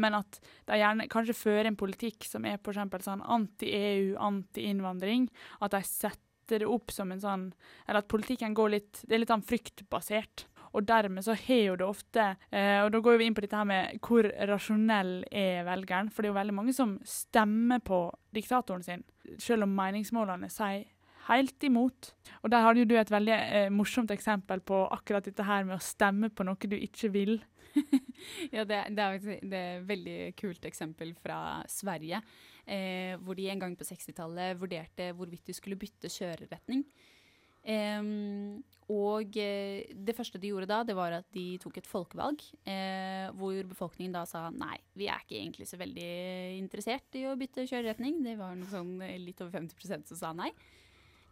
men 0.00 0.16
at 0.16 0.38
de 0.70 0.78
gjerne 0.80 1.08
kanskje 1.12 1.36
fører 1.36 1.68
en 1.68 1.76
politikk 1.76 2.24
som 2.24 2.48
er 2.48 2.56
f.eks. 2.56 2.80
sånn 3.04 3.26
anti-EU, 3.36 4.14
anti-innvandring. 4.24 5.28
At 5.60 5.76
de 5.76 5.82
setter 5.84 6.64
det 6.64 6.68
opp 6.68 6.92
som 6.92 7.12
en 7.12 7.20
sånn 7.20 7.44
Eller 7.86 8.02
at 8.02 8.08
politikken 8.10 8.52
går 8.52 8.72
litt 8.74 8.98
Det 9.06 9.14
er 9.14 9.20
litt 9.22 9.30
sånn 9.30 9.44
fryktbasert. 9.46 10.46
Og 10.72 10.86
dermed 10.88 11.24
så 11.24 11.36
har 11.36 11.62
jo 11.66 11.76
det 11.76 11.86
ofte 11.86 12.24
eh, 12.50 12.80
Og 12.84 12.92
da 12.94 13.02
går 13.04 13.18
vi 13.20 13.28
inn 13.28 13.36
på 13.36 13.44
dette 13.44 13.58
her 13.58 13.68
med 13.68 14.00
hvor 14.04 14.28
rasjonell 14.48 15.20
er 15.28 15.66
velgeren. 15.68 16.10
For 16.10 16.22
det 16.22 16.30
er 16.30 16.34
jo 16.34 16.40
veldig 16.40 16.56
mange 16.56 16.74
som 16.76 16.96
stemmer 17.06 17.82
på 17.84 18.06
diktatoren 18.34 18.84
sin, 18.86 19.04
selv 19.42 19.68
om 19.68 19.76
meningsmålene 19.76 20.50
sier 20.52 20.88
helt 21.28 21.64
imot. 21.64 22.12
Og 22.42 22.50
der 22.50 22.64
hadde 22.64 22.82
jo 22.82 22.88
du 22.90 22.96
et 22.98 23.12
veldig 23.12 23.34
eh, 23.38 23.70
morsomt 23.74 24.10
eksempel 24.14 24.62
på 24.66 24.84
akkurat 24.94 25.26
dette 25.28 25.46
her 25.46 25.66
med 25.68 25.78
å 25.78 25.84
stemme 25.84 26.32
på 26.32 26.46
noe 26.46 26.70
du 26.70 26.76
ikke 26.78 27.12
vil. 27.14 27.36
ja, 28.54 28.64
det, 28.68 28.80
det, 28.96 29.04
er, 29.04 29.20
det, 29.22 29.58
er 29.58 29.76
et 29.78 29.86
veldig 29.88 30.18
kult 30.38 30.66
eksempel 30.68 31.14
fra 31.22 31.62
Sverige. 31.70 32.22
Eh, 32.66 33.14
hvor 33.22 33.38
de 33.38 33.48
en 33.50 33.62
gang 33.62 33.78
på 33.78 33.86
60-tallet 33.86 34.58
vurderte 34.60 35.12
hvorvidt 35.18 35.48
de 35.50 35.56
skulle 35.56 35.78
bytte 35.80 36.10
kjøreretning. 36.12 36.84
Eh, 37.62 38.02
og 38.92 39.38
eh, 39.40 39.88
det 39.94 40.16
første 40.16 40.40
de 40.42 40.50
gjorde 40.50 40.68
da, 40.68 40.82
det 40.84 40.96
var 40.98 41.14
at 41.16 41.28
de 41.32 41.46
tok 41.62 41.78
et 41.80 41.88
folkevalg. 41.88 42.42
Eh, 42.68 43.30
hvor 43.38 43.56
befolkningen 43.70 44.14
da 44.18 44.26
sa 44.28 44.48
nei, 44.52 44.76
vi 44.98 45.08
er 45.08 45.22
ikke 45.22 45.38
egentlig 45.38 45.68
så 45.70 45.78
veldig 45.80 46.12
interessert 46.58 47.18
i 47.18 47.24
å 47.30 47.38
bytte 47.38 47.68
kjøreretning. 47.70 48.20
Det 48.26 48.36
var 48.40 48.58
noe 48.58 48.72
sånn 48.72 48.96
litt 49.22 49.40
over 49.44 49.62
50% 49.62 50.12
som 50.12 50.20
sa 50.24 50.32
nei. 50.36 50.52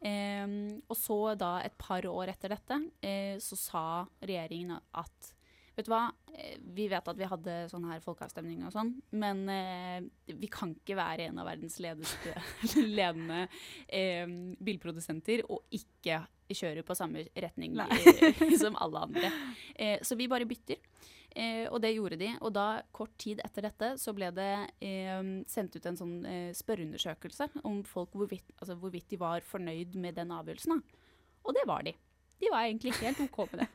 Um, 0.01 0.81
og 0.88 0.97
så 0.97 1.19
da, 1.37 1.59
et 1.61 1.75
par 1.77 2.07
år 2.09 2.31
etter 2.33 2.55
dette, 2.55 2.79
eh, 3.05 3.37
så 3.43 3.59
sa 3.61 3.85
regjeringen 4.25 4.79
at 4.97 5.33
Vet 5.81 5.88
du 5.88 5.95
hva, 5.95 6.11
eh, 6.37 6.59
vi 6.77 6.85
vet 6.93 7.07
at 7.09 7.16
vi 7.16 7.29
hadde 7.29 7.55
sånn 7.71 7.87
her 7.88 8.03
folkeavstemning 8.05 8.66
og 8.69 8.75
sånn, 8.75 8.90
men 9.16 9.38
eh, 9.49 10.03
vi 10.29 10.51
kan 10.53 10.75
ikke 10.77 10.99
være 10.99 11.31
en 11.31 11.40
av 11.40 11.49
verdens 11.49 11.79
ledeste, 11.81 12.35
ledende 12.99 13.47
eh, 13.88 14.29
bilprodusenter 14.61 15.47
og 15.49 15.64
ikke 15.73 16.21
kjøre 16.53 16.85
på 16.85 16.97
samme 16.99 17.25
retning 17.33 17.79
som 18.61 18.77
alle 18.77 19.07
andre. 19.07 19.33
Eh, 19.73 20.05
så 20.05 20.19
vi 20.21 20.29
bare 20.29 20.49
bytter. 20.51 20.85
Eh, 21.31 21.64
og 21.71 21.79
det 21.81 21.95
gjorde 21.95 22.19
de. 22.21 22.31
Og 22.45 22.53
da, 22.53 22.83
kort 22.93 23.16
tid 23.23 23.40
etter 23.47 23.64
dette, 23.71 23.95
så 24.03 24.12
ble 24.16 24.29
det 24.37 24.53
eh, 24.85 25.25
sendt 25.49 25.81
ut 25.81 25.88
en 25.88 25.99
sånn 25.99 26.16
eh, 26.29 26.53
spørreundersøkelse 26.61 27.53
om 27.64 27.81
folk 27.88 28.19
hvorvidt, 28.19 28.53
altså 28.59 28.77
hvorvidt, 28.77 29.09
de 29.14 29.21
var 29.25 29.47
fornøyd 29.47 29.97
med 29.97 30.21
den 30.21 30.37
avgjørelsen. 30.37 30.77
Da. 30.77 31.21
Og 31.47 31.57
det 31.57 31.64
var 31.71 31.88
de. 31.88 31.97
De 32.40 32.53
var 32.53 32.66
egentlig 32.66 32.99
helt 33.01 33.25
OK 33.25 33.47
med 33.53 33.62
det. 33.64 33.71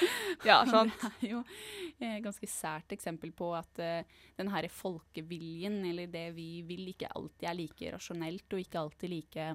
ja, 0.48 0.60
sant. 0.68 0.94
Det 1.20 1.28
er 1.28 1.34
jo 1.34 1.42
et 2.00 2.22
ganske 2.24 2.48
sært 2.48 2.94
eksempel 2.96 3.32
på 3.36 3.50
at 3.56 3.82
uh, 3.82 4.20
den 4.38 4.52
her 4.52 4.68
folkeviljen, 4.72 5.80
eller 5.90 6.10
det 6.12 6.28
vi 6.36 6.62
vil, 6.68 6.88
ikke 6.94 7.10
alltid 7.12 7.48
er 7.50 7.58
like 7.58 7.92
rasjonelt, 7.96 8.46
og 8.48 8.62
ikke 8.62 8.80
alltid 8.80 9.12
like 9.12 9.50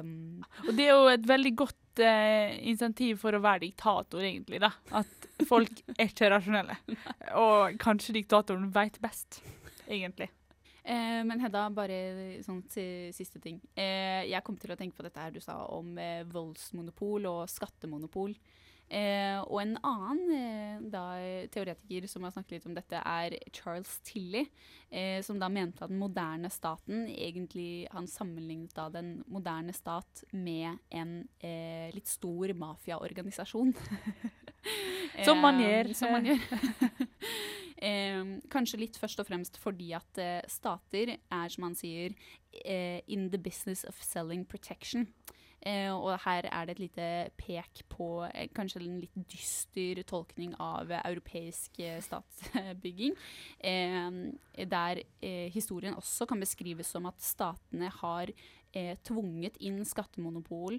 um, 0.00 0.40
Og 0.66 0.72
det 0.72 0.88
er 0.88 0.94
jo 0.94 1.12
et 1.12 1.28
veldig 1.28 1.54
godt 1.64 2.02
uh, 2.04 2.56
insentiv 2.70 3.20
for 3.24 3.36
å 3.36 3.42
være 3.44 3.66
diktator, 3.66 4.24
egentlig. 4.24 4.62
da. 4.64 4.72
At 5.02 5.30
folk 5.48 5.84
er 5.98 6.08
ikke 6.08 6.32
rasjonelle. 6.32 6.80
Og 7.42 7.78
kanskje 7.82 8.16
diktatoren 8.20 8.72
veit 8.74 9.00
best, 9.04 9.42
egentlig. 9.86 10.30
Eh, 10.86 11.22
men 11.26 11.40
Hedda, 11.42 11.64
bare 11.74 11.96
sånn 12.46 12.60
til 12.70 13.10
siste 13.14 13.40
ting. 13.42 13.58
Eh, 13.74 14.22
jeg 14.30 14.42
kom 14.46 14.54
til 14.60 14.70
å 14.70 14.76
tenke 14.78 14.94
på 14.94 15.02
dette 15.02 15.18
her 15.18 15.32
du 15.34 15.40
sa 15.42 15.58
om 15.74 15.96
eh, 15.98 16.22
voldsmonopol 16.30 17.26
og 17.26 17.40
skattemonopol. 17.50 18.36
Eh, 18.86 19.40
og 19.42 19.58
en 19.58 19.72
annen 19.82 20.28
eh, 20.30 20.82
da, 20.92 21.02
teoretiker 21.50 22.04
som 22.06 22.22
har 22.22 22.30
snakket 22.36 22.52
litt 22.54 22.68
om 22.70 22.76
dette, 22.76 23.00
er 23.00 23.34
Charles 23.50 23.96
Tilly, 24.06 24.44
eh, 24.94 25.18
som 25.26 25.40
da 25.42 25.48
mente 25.50 25.82
at 25.82 25.90
den 25.90 25.98
moderne 25.98 26.50
staten 26.54 27.08
egentlig 27.10 27.88
Han 27.90 28.06
sammenlignet 28.06 28.76
da 28.76 28.86
den 28.94 29.24
moderne 29.26 29.74
stat 29.74 30.22
med 30.30 30.78
en 30.94 31.18
eh, 31.40 31.90
litt 31.96 32.06
stor 32.06 32.54
mafiaorganisasjon. 32.54 33.74
som 35.26 35.42
man 35.42 35.58
eh, 35.58 35.66
gjør. 35.66 35.92
som 35.98 36.14
man 36.14 36.30
gjør. 36.30 36.40
kanskje 38.54 38.78
litt 38.80 38.96
først 38.96 39.20
og 39.20 39.26
fremst 39.28 39.58
fordi 39.60 39.90
at 39.98 40.22
eh, 40.22 40.46
stater 40.48 41.16
er, 41.18 41.48
som 41.50 41.66
han 41.66 41.74
sier, 41.78 42.14
in 42.56 43.28
the 43.28 43.38
business 43.38 43.84
of 43.84 43.98
selling 44.00 44.46
protection. 44.46 45.10
Eh, 45.64 45.90
og 45.90 46.18
her 46.22 46.46
er 46.50 46.66
det 46.66 46.76
et 46.76 46.82
lite 46.84 47.06
pek 47.40 47.82
på 47.90 48.08
eh, 48.28 48.48
kanskje 48.54 48.82
en 48.84 49.00
litt 49.02 49.16
dyster 49.32 50.02
tolkning 50.06 50.52
av 50.62 50.92
eh, 50.92 51.02
europeisk 51.08 51.80
eh, 51.82 51.98
statsbygging. 52.04 53.16
Eh, 53.58 54.20
der 54.68 55.02
eh, 55.20 55.48
historien 55.54 55.96
også 55.96 56.28
kan 56.28 56.42
beskrives 56.42 56.92
som 56.92 57.08
at 57.10 57.20
statene 57.22 57.90
har 58.02 58.34
tvunget 59.08 59.54
inn 59.64 59.78
skattemonopol 59.88 60.74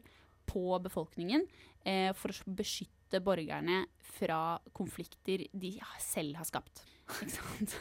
på 0.48 0.80
befolkningen 0.84 1.46
eh, 1.84 2.12
for 2.18 2.34
å 2.34 2.56
beskytte 2.58 3.22
borgerne 3.24 3.86
fra 4.18 4.58
konflikter 4.76 5.46
de 5.54 5.78
selv 6.04 6.40
har 6.40 6.48
skapt. 6.48 6.84
Ikke 7.08 7.32
sant? 7.32 7.76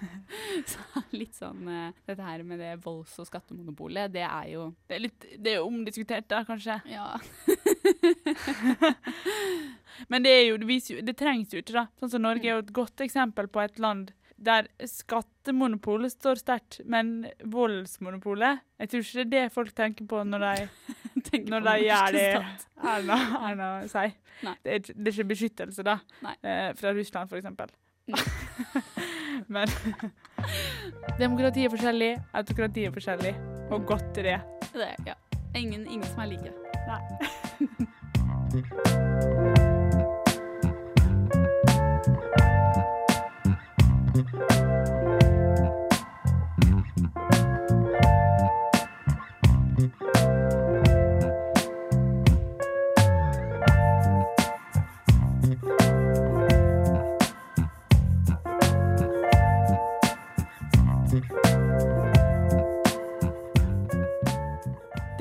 Så 0.70 1.00
litt 1.12 1.34
sånn 1.34 1.66
eh, 1.68 1.96
Dette 2.06 2.22
her 2.22 2.44
med 2.46 2.60
det 2.62 2.76
volds- 2.84 3.18
og 3.20 3.26
skattemonopolet, 3.26 4.12
det 4.14 4.22
er 4.22 4.46
jo 4.52 4.68
Det 4.86 4.96
er 4.96 5.02
litt 5.02 5.26
det 5.42 5.56
er 5.56 5.66
omdiskutert, 5.66 6.28
da, 6.30 6.44
kanskje. 6.46 6.78
Ja. 6.88 7.18
Men 10.10 10.22
det, 10.24 10.30
er 10.30 10.44
jo, 10.52 10.60
det, 10.62 10.78
jo, 10.86 11.02
det 11.04 11.16
trengs 11.18 11.52
jo 11.52 11.60
ikke, 11.60 11.76
da. 11.80 11.84
Sånn 11.98 12.14
som 12.14 12.24
Norge 12.24 12.46
er 12.46 12.54
jo 12.54 12.62
et 12.62 12.74
godt 12.76 13.02
eksempel 13.04 13.50
på 13.50 13.62
et 13.64 13.82
land 13.82 14.14
der 14.40 14.70
skattemonopolet 14.88 16.14
står 16.14 16.38
sterkt, 16.40 16.78
men 16.88 17.26
voldsmonopolet 17.44 18.62
Jeg 18.80 18.88
tror 18.88 19.02
ikke 19.02 19.16
det 19.18 19.24
er 19.24 19.32
det 19.34 19.52
folk 19.52 19.74
tenker 19.76 20.06
på 20.08 20.22
når 20.24 20.46
de, 20.46 20.68
Tenker 21.30 21.50
når 21.54 21.60
på 21.60 21.74
de 21.76 21.88
den 21.90 22.14
det 22.14 22.24
stat. 22.32 22.66
Erna, 22.94 23.16
Erna 23.50 23.68
sier. 23.90 24.12
Nei. 24.46 24.54
Det, 24.64 24.70
er, 24.72 24.74
ikke- 24.80 24.94
det 24.96 25.06
er 25.06 25.12
ikke 25.18 25.28
beskyttelse, 25.34 25.82
da. 25.86 25.96
Nei. 26.24 26.34
Eh, 26.42 26.70
fra 26.80 26.88
Russland, 26.96 27.28
for 27.28 27.36
eksempel. 27.40 27.68
Men 29.54 29.68
demokrati 31.20 31.64
er 31.64 31.70
forskjellig, 31.72 32.12
autokrati 32.34 32.84
er 32.88 32.92
forskjellig, 32.96 33.34
og 33.70 33.86
godt 33.86 34.18
er 34.18 34.22
det. 34.30 34.40
Det, 34.72 34.90
ja. 35.06 35.14
ingen, 35.54 35.86
ingen 35.86 36.06
som 36.08 36.20
er 36.24 36.26
like. 36.32 36.52
Nei. 36.90 37.00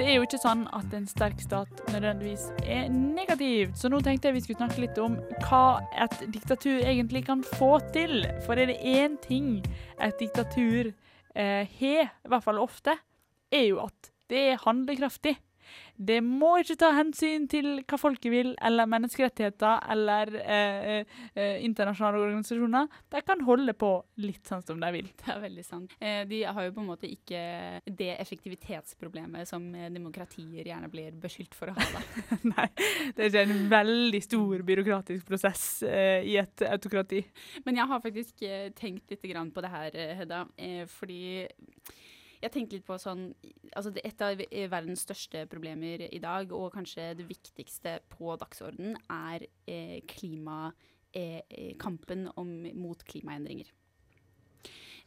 Er 0.09 0.15
jo 0.17 0.25
ikke 0.25 0.39
sånn 0.41 0.63
at 0.73 0.93
en 0.97 1.05
sterk 1.09 1.41
stat 1.43 1.81
nødvendigvis 1.91 2.47
er 2.65 2.87
negativt, 2.89 3.75
så 3.77 3.91
nå 3.91 3.99
tenkte 4.05 4.29
jeg 4.29 4.37
vi 4.39 4.41
skulle 4.45 4.61
snakke 4.61 4.81
litt 4.81 4.97
om 5.01 5.17
hva 5.45 5.81
et 6.01 6.15
diktatur 6.33 6.81
egentlig 6.81 7.25
kan 7.27 7.43
få 7.45 7.75
til. 7.93 8.23
For 8.45 8.57
er 8.57 8.71
det 8.71 8.79
én 8.81 9.19
ting 9.21 9.59
et 10.01 10.15
diktatur 10.21 10.89
eh, 10.89 11.63
har, 11.79 12.09
i 12.09 12.31
hvert 12.31 12.45
fall 12.45 12.61
ofte, 12.63 12.95
er 13.53 13.67
jo 13.67 13.83
at 13.83 14.11
det 14.29 14.41
er 14.51 14.63
handlekraftig. 14.63 15.35
Det 15.99 16.19
må 16.23 16.53
ikke 16.61 16.77
ta 16.79 16.93
hensyn 16.95 17.47
til 17.51 17.81
hva 17.83 17.97
folket 17.99 18.31
vil, 18.31 18.53
eller 18.63 18.87
menneskerettigheter, 18.87 19.81
eller 19.91 20.31
eh, 20.39 21.17
eh, 21.33 21.57
internasjonale 21.65 22.21
organisasjoner. 22.23 22.87
De 23.11 23.21
kan 23.27 23.43
holde 23.43 23.75
på 23.75 23.91
litt 24.23 24.47
sånn 24.47 24.63
som 24.63 24.79
de 24.79 24.91
vil. 24.95 25.09
Det 25.19 25.33
er 25.33 25.41
veldig 25.43 25.65
sant. 25.67 25.95
Eh, 25.99 26.21
de 26.29 26.41
har 26.47 26.69
jo 26.69 26.75
på 26.77 26.83
en 26.85 26.89
måte 26.93 27.09
ikke 27.09 27.41
det 27.99 28.13
effektivitetsproblemet 28.15 29.49
som 29.49 29.65
eh, 29.75 29.89
demokratier 29.91 30.71
gjerne 30.71 30.91
blir 30.91 31.19
beskyldt 31.19 31.57
for 31.57 31.73
å 31.73 31.75
ha. 31.75 31.89
Da. 31.97 32.03
Nei, 32.53 32.69
det 33.17 33.25
er 33.25 33.31
ikke 33.33 33.45
en 33.49 33.69
veldig 33.75 34.23
stor 34.23 34.65
byråkratisk 34.71 35.27
prosess 35.27 35.65
eh, 35.83 36.23
i 36.31 36.37
et 36.39 36.63
autokrati. 36.69 37.25
Men 37.67 37.81
jeg 37.81 37.91
har 37.91 38.03
faktisk 38.07 38.47
eh, 38.47 38.69
tenkt 38.77 39.11
litt 39.11 39.27
grann 39.33 39.51
på 39.51 39.65
det 39.65 39.73
her, 39.75 39.99
eh, 39.99 40.15
Hedda, 40.21 40.45
eh, 40.55 40.85
fordi 40.87 41.47
jeg 42.39 42.53
tenkte 42.53 42.77
litt 42.77 42.87
på 42.87 42.97
sånn 43.01 43.29
altså 43.75 43.91
Et 44.01 44.21
av 44.23 44.43
eh, 44.45 44.69
verdens 44.71 45.03
største 45.05 45.43
problemer 45.51 46.05
i 46.07 46.21
dag, 46.23 46.53
og 46.55 46.71
kanskje 46.73 47.11
det 47.19 47.27
viktigste 47.29 47.99
på 48.13 48.35
dagsordenen, 48.39 48.95
er 49.11 49.45
eh, 49.67 49.99
klimakampen 50.09 50.73
eh, 51.13 51.75
kampen 51.81 52.27
om, 52.39 52.53
mot 52.79 53.03
klimaendringer. 53.03 53.73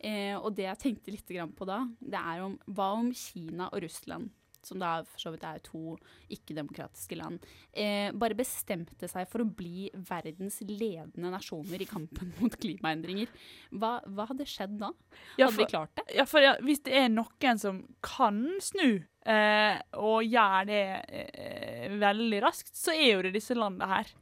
Eh, 0.02 0.34
og 0.34 0.54
det 0.58 0.66
jeg 0.66 0.82
tenkte 0.82 1.14
litt 1.14 1.34
på 1.56 1.66
da, 1.68 1.84
det 2.00 2.18
er 2.18 2.44
om 2.44 2.56
hva 2.66 2.92
om 2.98 3.12
Kina 3.14 3.68
og 3.70 3.84
Russland, 3.84 4.32
som 4.66 4.80
da 4.82 4.94
for 5.04 5.22
så 5.22 5.32
vidt 5.34 5.44
er 5.48 5.62
to 5.66 5.96
ikke-demokratiske 6.32 7.18
land, 7.18 7.44
eh, 7.72 8.10
bare 8.14 8.36
bestemte 8.38 9.08
seg 9.10 9.28
for 9.30 9.44
å 9.44 9.48
bli 9.48 9.88
verdens 10.08 10.60
ledende 10.68 11.32
nasjoner 11.34 11.82
i 11.82 11.88
kampen 11.90 12.32
mot 12.40 12.56
klimaendringer. 12.62 13.30
Hva, 13.74 13.98
hva 14.06 14.28
hadde 14.30 14.48
skjedd 14.48 14.78
da? 14.82 14.92
Ja, 15.36 15.48
Hadde 15.48 15.58
vi 15.60 15.68
klart 15.70 15.94
det? 15.98 16.06
ja, 16.16 16.26
for 16.28 16.44
ja, 16.44 16.56
hvis 16.64 16.82
det 16.86 16.96
er 17.04 17.12
noen 17.12 17.60
som 17.60 17.82
kan 18.04 18.44
snu, 18.62 19.02
eh, 19.26 19.78
og 19.98 20.24
gjør 20.26 20.66
det 20.70 20.82
eh, 21.12 21.94
veldig 22.02 22.42
raskt, 22.44 22.74
så 22.76 22.94
er 22.94 23.16
jo 23.16 23.22
det 23.26 23.34
disse 23.36 23.56
landene 23.58 23.90
her. 23.90 24.12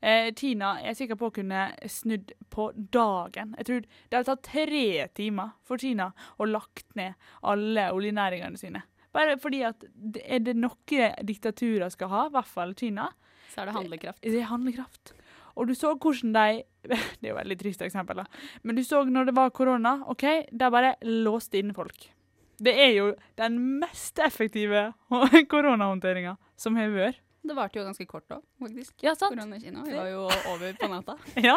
Eh, 0.00 0.28
Tina 0.38 0.76
er 0.82 0.94
sikker 0.94 1.18
på 1.18 1.28
å 1.30 1.34
kunne 1.34 1.64
snudd 1.90 2.30
på 2.54 2.68
dagen. 2.94 3.54
Jeg 3.58 3.66
tror 3.66 3.80
det 3.86 4.14
hadde 4.18 4.28
tatt 4.30 4.46
tre 4.46 5.08
timer 5.18 5.56
for 5.66 5.80
Tina 5.82 6.12
å 6.38 6.46
lagt 6.46 6.94
ned 6.98 7.18
alle 7.42 7.88
oljenæringene 7.94 8.60
sine. 8.60 8.84
Bare 9.14 9.38
fordi 9.40 9.62
at 9.66 9.84
er 10.24 10.42
det 10.44 10.56
noe 10.58 11.12
diktaturer 11.24 11.88
skal 11.94 12.10
ha, 12.12 12.26
i 12.28 12.34
hvert 12.34 12.50
fall 12.50 12.74
Kina, 12.78 13.08
Så 13.54 13.62
er 13.62 13.70
det 13.70 13.74
handlekraft. 13.78 14.20
det 14.22 14.40
er 14.42 14.50
handlekraft. 14.50 15.14
Og 15.58 15.66
du 15.66 15.74
så 15.74 15.94
hvordan 15.98 16.32
de 16.36 16.62
Det 16.88 17.26
er 17.26 17.32
jo 17.32 17.36
et 17.36 17.42
veldig 17.42 17.58
trist 17.60 17.82
eksempel, 17.82 18.20
da. 18.22 18.24
Men 18.62 18.76
du 18.76 18.84
så 18.86 19.02
når 19.04 19.26
det 19.30 19.34
var 19.36 19.50
korona, 19.50 19.96
OK, 20.08 20.24
de 20.52 20.70
bare 20.70 20.94
låste 21.02 21.58
inne 21.58 21.74
folk. 21.74 22.10
Det 22.58 22.74
er 22.74 22.92
jo 22.96 23.08
den 23.38 23.58
mest 23.80 24.18
effektive 24.18 24.92
koronahåndteringa 25.52 26.36
som 26.58 26.76
har 26.78 26.90
vært. 26.94 27.20
Det 27.48 27.54
varte 27.56 27.78
jo 27.78 27.84
ganske 27.86 28.04
kort 28.10 28.26
òg, 28.34 28.42
faktisk. 28.60 28.92
Ja, 29.06 29.12
sant? 29.16 29.32
Korona 29.36 29.56
i 29.56 29.62
Kina. 29.62 29.84
Var 29.86 30.08
jo 30.10 30.24
over 30.52 30.72
på 30.76 30.88
natta. 30.90 31.14
Ja. 31.48 31.54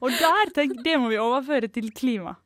Og 0.00 0.14
der 0.14 0.52
tenk, 0.56 0.76
det 0.86 0.94
må 1.02 1.10
vi 1.10 1.18
overføre 1.20 1.68
til 1.74 1.90
klima. 1.92 2.36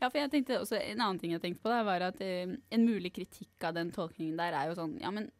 Ja, 0.00 0.08
for 0.08 0.18
jeg 0.20 0.30
tenkte 0.32 0.60
også, 0.60 0.78
En 0.80 1.00
annen 1.00 1.20
ting 1.20 1.34
jeg 1.34 1.42
tenkte 1.42 1.64
på, 1.64 1.72
der, 1.72 1.84
var 1.86 2.06
at 2.10 2.20
eh, 2.24 2.56
en 2.72 2.86
mulig 2.86 3.12
kritikk 3.16 3.68
av 3.68 3.76
den 3.78 3.92
tolkningen 3.94 4.38
der 4.40 4.56
er 4.58 4.70
jo 4.70 4.78
sånn 4.78 4.98
Ja, 5.02 5.12
men 5.14 5.30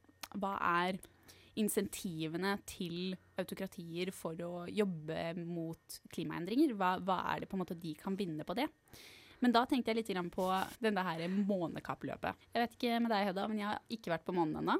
hva 0.40 0.54
er 0.84 1.00
insentivene 1.60 2.54
til 2.64 3.12
autokratier 3.36 4.08
for 4.16 4.38
å 4.40 4.66
jobbe 4.72 5.34
mot 5.44 5.98
klimaendringer? 6.14 6.72
Hva, 6.78 6.94
hva 7.04 7.18
er 7.34 7.42
det 7.42 7.50
på 7.50 7.58
en 7.58 7.64
måte 7.64 7.76
de 7.76 7.92
kan 7.98 8.16
vinne 8.16 8.46
på 8.48 8.56
det? 8.56 8.70
Men 9.42 9.50
da 9.50 9.64
tenkte 9.66 9.90
jeg 9.90 9.98
litt 9.98 10.30
på 10.30 10.44
denne 10.78 11.02
her 11.02 11.22
månekappløpet. 11.32 12.44
Jeg 12.54 12.62
vet 12.62 12.76
ikke 12.76 13.00
med 13.02 13.10
deg, 13.10 13.24
Hedda, 13.26 13.46
men 13.50 13.58
jeg 13.58 13.66
har 13.66 13.80
ikke 13.96 14.12
vært 14.12 14.26
på 14.28 14.34
månen 14.36 14.60
ennå. 14.60 14.76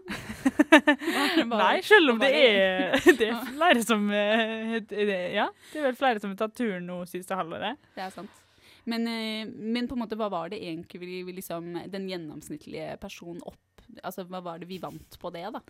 Nei, 1.51 1.81
selv 1.83 2.15
om 2.15 2.23
det 2.23 2.31
er, 2.31 2.95
det 3.19 3.33
er 3.33 3.41
flere 3.49 3.83
som 3.83 4.07
eh, 4.15 4.77
Ja, 5.35 5.49
det 5.73 5.83
er 5.83 5.89
vel 5.89 5.99
flere 5.99 6.23
som 6.23 6.31
har 6.31 6.39
tatt 6.45 6.55
turen 6.61 6.87
nå 6.87 7.01
siste 7.11 7.35
halvåret. 7.39 7.83
Det 7.97 8.07
er 8.07 8.15
sant. 8.15 8.42
Men, 8.91 9.07
eh, 9.07 9.47
men 9.47 9.89
på 9.89 9.97
en 9.97 10.03
måte, 10.05 10.19
hva 10.19 10.31
var 10.33 10.51
det 10.53 10.63
egentlig 10.63 11.03
vi, 11.03 11.35
liksom, 11.37 11.75
den 11.91 12.09
gjennomsnittlige 12.11 12.97
personen 13.03 13.45
opp 13.47 13.59
Altså, 14.07 14.23
hva 14.25 14.39
var 14.41 14.61
det 14.63 14.69
vi 14.71 14.79
vant 14.81 15.17
på 15.21 15.29
det, 15.35 15.43
da? 15.53 15.61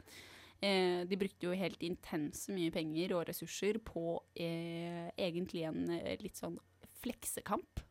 Eh, 0.63 1.01
de 1.09 1.17
brukte 1.19 1.49
jo 1.49 1.57
helt 1.59 1.81
intense 1.83 2.53
mye 2.55 2.71
penger 2.71 3.17
og 3.17 3.25
ressurser 3.27 3.81
på 3.83 4.21
eh, 4.39 5.09
egentlig 5.17 5.65
en 5.67 5.89
eh, 5.97 6.21
litt 6.23 6.39
sånn 6.39 6.55
fleksekamp. 7.03 7.83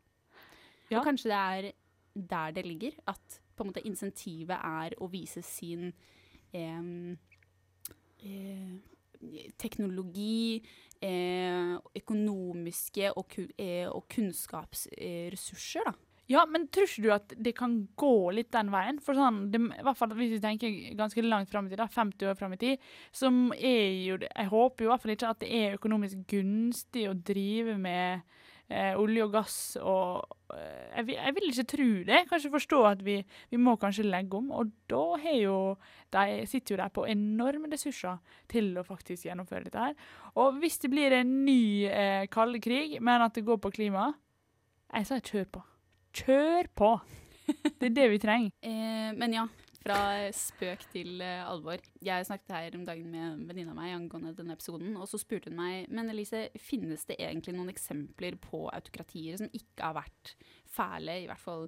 Ja. 0.88 1.00
Og 1.00 1.04
kanskje 1.04 1.32
det 1.34 1.40
er 1.40 1.68
der 2.14 2.54
det 2.56 2.64
ligger, 2.64 2.96
at 3.12 3.40
på 3.56 3.64
en 3.64 3.72
måte 3.72 3.84
insentivet 3.88 4.56
er 4.56 4.96
å 5.00 5.10
vise 5.12 5.42
sin 5.44 5.90
em, 6.56 7.18
eh, 8.24 8.72
teknologi, 9.60 10.62
eh, 11.02 11.74
økonomiske 11.98 13.12
og, 13.18 13.36
eh, 13.58 13.88
og 13.90 14.06
kunnskapsressurser, 14.12 15.90
da. 15.90 15.94
Ja, 16.30 16.44
men 16.48 16.68
tror 16.72 16.86
ikke 16.86 17.02
du 17.02 17.10
at 17.12 17.32
det 17.44 17.52
kan 17.58 17.74
gå 17.98 18.30
litt 18.32 18.52
den 18.54 18.70
veien? 18.72 19.00
For 19.02 19.18
sånn, 19.18 19.48
det, 19.52 19.58
i 19.58 19.84
hvert 19.84 19.98
fall 19.98 20.14
hvis 20.16 20.36
vi 20.36 20.40
tenker 20.42 20.76
ganske 20.96 21.24
langt 21.26 21.50
fram 21.50 21.66
i 21.66 21.72
tid, 21.72 21.80
da, 21.82 21.88
50 21.90 22.30
år 22.30 22.38
fram 22.38 22.54
i 22.54 22.60
tid, 22.60 22.86
som 23.12 23.50
er 23.58 23.90
jo 24.06 24.20
Jeg 24.22 24.52
håper 24.52 24.84
jo 24.84 24.88
i 24.88 24.92
hvert 24.92 25.02
fall 25.02 25.14
ikke 25.16 25.32
at 25.34 25.42
det 25.42 25.50
er 25.58 25.76
økonomisk 25.76 26.22
gunstig 26.30 27.08
å 27.10 27.18
drive 27.18 27.76
med 27.80 28.22
eh, 28.70 28.92
olje 28.98 29.24
og 29.24 29.32
gass 29.34 29.56
og 29.80 30.36
eh, 30.54 30.92
jeg, 30.96 31.06
vil, 31.08 31.16
jeg 31.16 31.36
vil 31.36 31.48
ikke 31.48 31.66
tro 31.72 31.88
det. 32.08 32.20
Kanskje 32.30 32.52
forstå 32.52 32.82
at 32.90 33.04
vi, 33.06 33.16
vi 33.50 33.60
må 33.60 33.76
kanskje 33.80 34.06
legge 34.06 34.38
om. 34.38 34.50
Og 34.54 34.72
da 34.90 35.02
har 35.22 35.38
jo 35.38 35.56
de 36.12 36.42
sitter 36.46 36.74
jo 36.74 36.80
der 36.82 36.92
på 36.92 37.06
enorme 37.08 37.70
ressurser 37.72 38.20
til 38.52 38.74
å 38.76 38.84
faktisk 38.86 39.26
gjennomføre 39.26 39.68
dette 39.68 39.86
her. 39.86 39.96
Og 40.36 40.60
hvis 40.60 40.78
det 40.82 40.92
blir 40.92 41.16
en 41.16 41.32
ny 41.46 41.88
eh, 41.88 42.28
kald 42.32 42.60
krig, 42.64 42.98
men 43.00 43.24
at 43.24 43.34
det 43.36 43.46
går 43.48 43.60
på 43.62 43.72
klima, 43.72 44.10
jeg 44.92 45.08
sier 45.08 45.24
kjør 45.24 45.50
på. 45.56 45.66
Kjør 46.22 46.72
på! 46.76 46.94
Det 47.80 47.88
er 47.88 47.94
det 47.96 48.04
vi 48.12 48.18
trenger. 48.22 48.52
Eh, 48.62 49.08
men 49.18 49.32
ja, 49.34 49.46
fra 49.82 50.00
spøk 50.36 50.84
til 50.92 51.22
eh, 51.24 51.42
alvor. 51.46 51.82
Jeg 52.04 52.28
snakket 52.28 52.54
her 52.56 52.78
om 52.78 52.84
dagen 52.88 53.10
med 53.12 53.24
en 53.28 53.46
venninne 53.48 53.74
av 53.74 53.78
meg 53.78 53.96
angående 53.96 54.34
denne 54.38 54.56
episoden, 54.56 54.94
og 54.96 55.08
så 55.10 55.20
spurte 55.20 55.50
hun 55.50 55.58
meg 55.60 55.90
men 55.92 56.12
Elise, 56.12 56.48
finnes 56.60 57.06
det 57.08 57.18
egentlig 57.20 57.56
noen 57.56 57.72
eksempler 57.72 58.38
på 58.42 58.66
autokratier 58.72 59.40
som 59.40 59.50
ikke 59.52 59.82
har 59.84 59.98
vært 60.02 60.36
fæle, 60.72 61.22
i 61.22 61.28
hvert 61.28 61.42
fall 61.42 61.66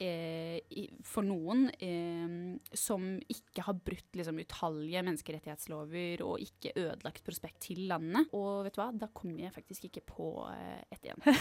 eh, 0.00 0.58
i, 0.72 0.86
for 1.06 1.26
noen 1.26 1.66
eh, 1.76 2.56
som 2.76 3.04
ikke 3.30 3.64
har 3.66 3.78
brutt 3.84 4.18
liksom, 4.18 4.40
utallige 4.42 5.04
menneskerettighetslover 5.06 6.24
og 6.26 6.44
ikke 6.44 6.74
ødelagt 6.74 7.24
prospekt 7.26 7.60
til 7.68 7.84
landet. 7.90 8.30
Og 8.36 8.64
vet 8.66 8.76
du 8.76 8.82
hva, 8.82 8.90
da 8.96 9.10
kom 9.14 9.36
jeg 9.38 9.54
faktisk 9.54 9.90
ikke 9.90 10.04
på 10.08 10.32
eh, 10.54 10.80
ett 10.90 11.04
igjen. 11.04 11.24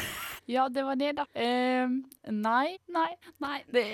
Ja, 0.49 0.65
det 0.73 0.81
var 0.81 0.97
det, 0.97 1.11
da. 1.19 1.27
Eh, 1.37 1.85
nei, 2.33 2.77
nei. 2.89 3.11
Nei. 3.43 3.59
Det. 3.69 3.85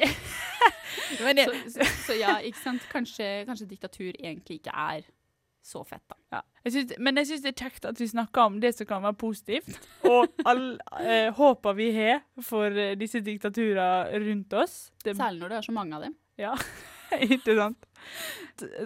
Så, 0.95 1.53
så, 1.69 1.85
så 2.05 2.15
ja, 2.17 2.37
ikke 2.43 2.59
sant. 2.59 2.87
Kanskje, 2.91 3.27
kanskje 3.47 3.67
diktatur 3.69 4.11
egentlig 4.15 4.59
ikke 4.61 4.73
er 4.73 5.05
så 5.65 5.83
fett, 5.83 6.03
da. 6.09 6.15
Ja. 6.31 6.41
Jeg 6.63 6.71
synes, 6.71 6.91
men 6.99 7.17
jeg 7.17 7.27
syns 7.29 7.43
det 7.45 7.51
er 7.51 7.63
kjekt 7.65 7.87
at 7.89 7.99
vi 8.01 8.07
snakker 8.09 8.49
om 8.49 8.59
det 8.61 8.71
som 8.75 8.87
kan 8.89 9.01
være 9.05 9.17
positivt, 9.17 9.87
og 10.05 10.27
all 10.45 10.65
eh, 11.01 11.31
håpa 11.33 11.73
vi 11.77 11.89
har 11.95 12.21
for 12.45 12.69
eh, 12.69 12.93
disse 12.99 13.21
diktaturene 13.25 14.19
rundt 14.27 14.53
oss. 14.53 14.75
Det, 15.03 15.15
Særlig 15.17 15.41
når 15.41 15.53
det 15.53 15.57
er 15.57 15.67
så 15.69 15.75
mange 15.75 15.97
av 15.97 16.05
dem. 16.05 16.15
Ja, 16.37 16.53
ikke 17.35 17.57
sant? 17.57 17.89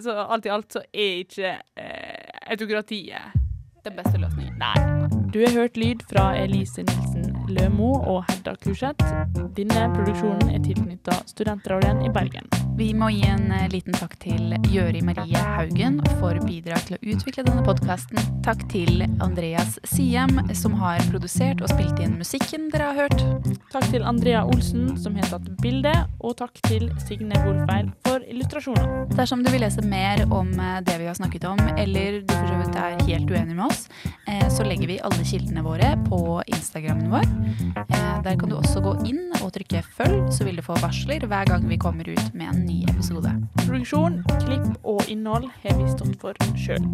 Så 0.00 0.16
alt 0.22 0.48
i 0.48 0.54
alt 0.54 0.78
så 0.78 0.84
er 0.88 1.20
ikke 1.24 1.52
eh, 1.76 2.40
autokratiet 2.50 3.36
Den 3.84 3.96
beste 3.96 4.20
løsningen. 4.20 4.56
Nei. 4.60 5.20
Du 5.32 5.40
har 5.44 5.52
hørt 5.56 5.76
lyd 5.76 6.04
fra 6.10 6.32
Elise 6.36 6.82
Nilsen 6.82 7.29
Lømo 7.50 7.92
og 7.98 8.24
Hedda 8.30 8.56
Kurseth. 8.62 9.12
Denne 9.56 9.86
produksjonen 9.94 10.50
er 10.54 10.64
tilknytta 10.64 11.20
Studentradioen 11.30 12.04
i 12.06 12.12
Bergen. 12.14 12.48
Vi 12.80 12.94
må 12.96 13.10
gi 13.12 13.26
en 13.28 13.50
eh, 13.52 13.66
liten 13.68 13.92
takk 13.92 14.14
til 14.22 14.54
Gjøri 14.72 15.02
Marie 15.04 15.36
Haugen 15.36 15.98
for 16.20 16.38
bidrag 16.46 16.86
til 16.86 16.96
å 16.96 17.00
utvikle 17.12 17.44
denne 17.44 17.64
podkasten. 17.66 18.16
Takk 18.46 18.62
til 18.72 19.02
Andreas 19.20 19.76
Siem, 19.90 20.38
som 20.56 20.78
har 20.80 21.02
produsert 21.10 21.60
og 21.60 21.68
spilt 21.74 22.00
inn 22.00 22.16
musikken 22.16 22.70
dere 22.72 22.88
har 22.88 23.02
hørt. 23.02 23.58
Takk 23.74 23.90
til 23.92 24.06
Andrea 24.06 24.46
Olsen, 24.48 24.94
som 25.02 25.18
har 25.18 25.28
tatt 25.28 25.50
bilde, 25.60 25.92
og 26.24 26.38
takk 26.40 26.56
til 26.70 26.88
Signe 27.04 27.36
Wolfeil 27.44 27.90
for 28.06 28.24
illustrasjoner. 28.24 28.88
Dersom 29.12 29.44
du 29.44 29.52
vil 29.52 29.64
lese 29.66 29.84
mer 29.84 30.24
om 30.32 30.48
eh, 30.56 30.80
det 30.86 30.96
vi 31.02 31.10
har 31.10 31.18
snakket 31.20 31.50
om, 31.50 31.60
eller 31.76 32.22
du 32.22 32.32
for 32.32 32.48
så 32.48 32.62
vidt 32.62 32.80
er 32.80 33.06
helt 33.10 33.34
uenig 33.34 33.58
med 33.58 33.66
oss, 33.66 33.90
eh, 34.24 34.46
så 34.48 34.64
legger 34.64 34.88
vi 34.88 35.02
alle 35.04 35.26
kildene 35.26 35.66
våre 35.66 35.92
på 36.08 36.22
Instagrammen 36.46 37.12
vår. 37.12 37.28
Eh, 37.40 38.22
Der 38.22 38.36
kan 38.36 38.50
du 38.50 38.56
også 38.58 38.82
gå 38.84 38.92
inn 39.08 39.30
og 39.40 39.52
trykke 39.54 39.80
følg, 39.96 40.28
så 40.32 40.44
vil 40.44 40.56
du 40.60 40.62
få 40.62 40.76
varsler 40.82 41.24
hver 41.26 41.48
gang 41.48 41.66
vi 41.68 41.78
kommer 41.80 42.08
ut 42.08 42.34
med 42.34 42.50
en 42.52 42.64
ny 42.66 42.82
episode. 42.90 43.32
Produksjon, 43.64 44.20
klipp 44.44 44.68
og 44.84 45.02
innhold 45.08 45.48
har 45.64 45.76
vi 45.78 45.88
stått 45.90 46.16
for 46.20 46.34
sjøl. 46.54 46.84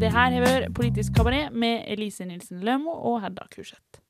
Det 0.00 0.12
her 0.12 0.34
har 0.36 0.44
vært 0.44 0.74
Politisk 0.76 1.14
kabaret 1.16 1.52
med 1.54 1.84
Elise 1.88 2.26
Nilsen 2.28 2.60
Lømo 2.66 2.90
og 2.92 3.22
Hedda 3.24 3.46
Kurseth. 3.54 4.03